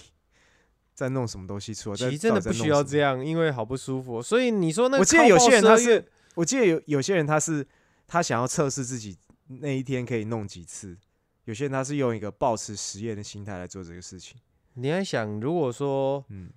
[0.93, 1.95] 在弄什么东西出来？
[1.97, 4.21] 其实真的不需要这样，因为好不舒服。
[4.21, 6.05] 所以你说那我记得有些人他是，
[6.35, 7.67] 我记得有有些人他是
[8.07, 9.17] 他想要测试自己
[9.47, 10.97] 那一天可以弄几次，
[11.43, 14.37] 有些人他是用一个保持实验的心态来做这个事情。
[14.75, 16.49] 你在想，如果说，嗯，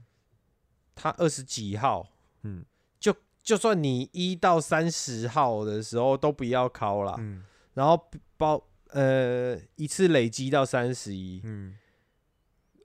[0.94, 2.08] 他二十几号，
[2.42, 2.64] 嗯，
[3.00, 7.44] 就就算你一到三十号的时候都不要考了，嗯，
[7.74, 11.76] 然后包呃一次累积到三十一，嗯，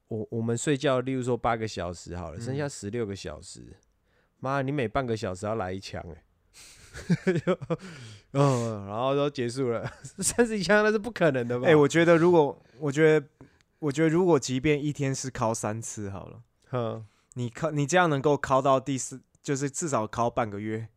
[0.08, 3.78] 我我们睡觉，例如说八个小时好了，剩下十六个小时，
[4.40, 6.24] 妈，你每半个小时要来一枪， 哎，
[8.32, 11.68] 嗯，然后都结束了， 三十一枪那是不可能的吧？
[11.68, 13.28] 哎，我觉得如果我觉得。
[13.80, 17.06] 我觉得，如果即便一天是考三次好了，嗯，
[17.36, 20.90] 你考你这样能够考到第四，就是至少考半个月。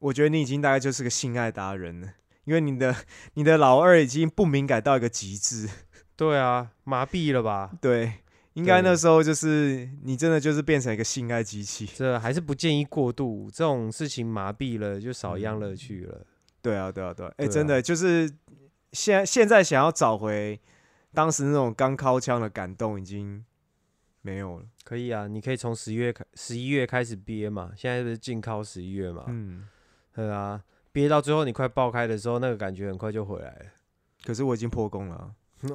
[0.00, 2.96] 我觉得你已经大概就是个性爱达人了，因为你的
[3.34, 5.68] 你的老二已经不敏感到一个极致。
[6.16, 7.70] 对啊，麻痹了吧？
[7.80, 8.14] 对，
[8.54, 11.86] 应该那时候就是你真的就是变成一个性爱机器。
[11.94, 16.26] 这还是不建议过度，这种事情麻痹了就少一样乐趣了。
[16.62, 18.32] 对啊，对啊，对，哎，真的就是
[18.92, 20.58] 现现在想要找回。
[21.14, 23.44] 当时那种刚掏枪的感动已经
[24.22, 24.64] 没有了。
[24.84, 29.24] 可以啊，你可以从十月开十一月开始憋嘛，现在不是禁靠十一月嘛。
[29.28, 29.66] 嗯，
[30.14, 33.66] 对啊，憋到最后你快爆开的时候，那个感觉很快就回来了。
[34.24, 35.30] 可是我已经破功了。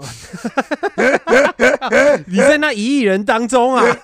[2.27, 3.83] 你在那一亿人当中啊？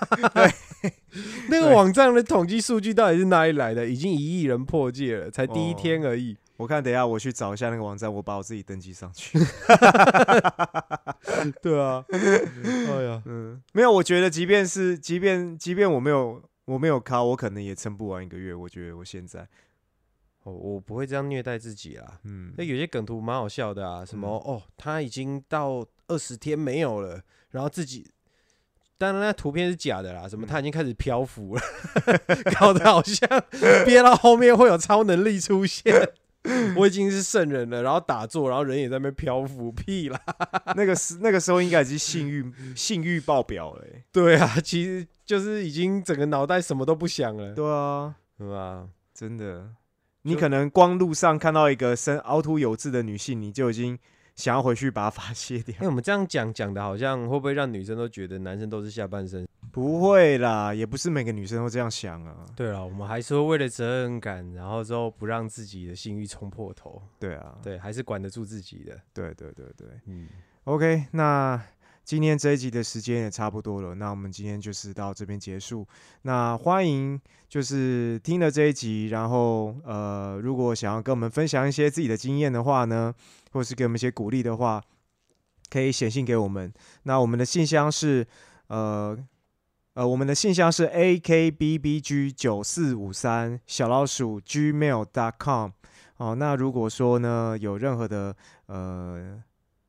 [1.48, 3.86] 那个网站的统计数据到底是哪里来的？
[3.86, 6.36] 已经一亿人破戒了，才第一天而已。
[6.56, 9.38] 我看等一下我去找一下那个网站，我把我自己登记上去。
[11.60, 18.54] 对啊， 哎呀，嗯，没有，我觉得即便是即便即便我没有我没有卡，我可能也撑不完一个月。
[18.54, 19.40] 我觉得我现在，
[20.44, 22.20] 哦，我不会这样虐待自己啊。
[22.22, 28.08] 嗯，那有些梗图蛮好笑的啊，什么哦，他已经到二十天没有了，然后自己，
[28.96, 31.62] 当然那图片是假的啦，什么他已经开始漂浮了，
[32.58, 33.28] 搞得好像
[33.84, 36.12] 憋到后面会有超能力出现。
[36.76, 40.20] 我已经是圣人了，然后打坐，然后人也在那边漂浮，屁啦！
[40.76, 43.84] 那个时那个时候应该已经性欲性欲爆表了。
[44.12, 47.54] 对啊，其实就是已经整个脑袋什么都不想了。
[47.54, 48.86] 对啊，是吧？
[49.14, 49.70] 真的，
[50.22, 53.98] 你可能光路上看到一个身凹凸有致的女性，你就已经
[54.36, 55.74] 想要回去把它发泄掉。
[55.80, 59.46] 哎，我们这样讲讲的，好像会不会让女生都觉得男生都是下半身？
[59.70, 62.46] 不会啦，也不是每个女生都这样想啊。
[62.54, 67.02] 对啊，我们还是会为了责任感，然后之后不让自己的性欲冲破头。
[67.18, 69.00] 对啊，对，还是管得住自己的。
[69.12, 70.28] 对对对对，嗯。
[70.64, 71.60] OK，那
[72.04, 75.86] 今天这一集的时间也差不多了，那我们今天就是到这边结束。
[76.22, 83.14] 那欢迎就是听了这一集，然后呃，如果想要跟我们分享一些自己的经验的话呢，
[83.52, 84.82] 或是给我们一些鼓励的话，
[85.70, 86.70] 可以写信给我们。
[87.04, 88.26] 那我们的信箱是
[88.66, 89.16] 呃
[89.94, 95.70] 呃，我们的信箱是 akbbg 九四五三小老鼠 gmail.com。
[96.18, 98.36] 哦，那如果说呢，有任何的
[98.66, 99.42] 呃。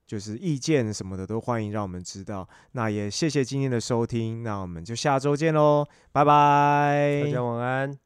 [0.06, 2.48] 就是意见什么的都欢迎让我们知道。
[2.74, 8.05] 那也谢谢今天的收听，那我们就下周见喽，拜拜，大家晚安。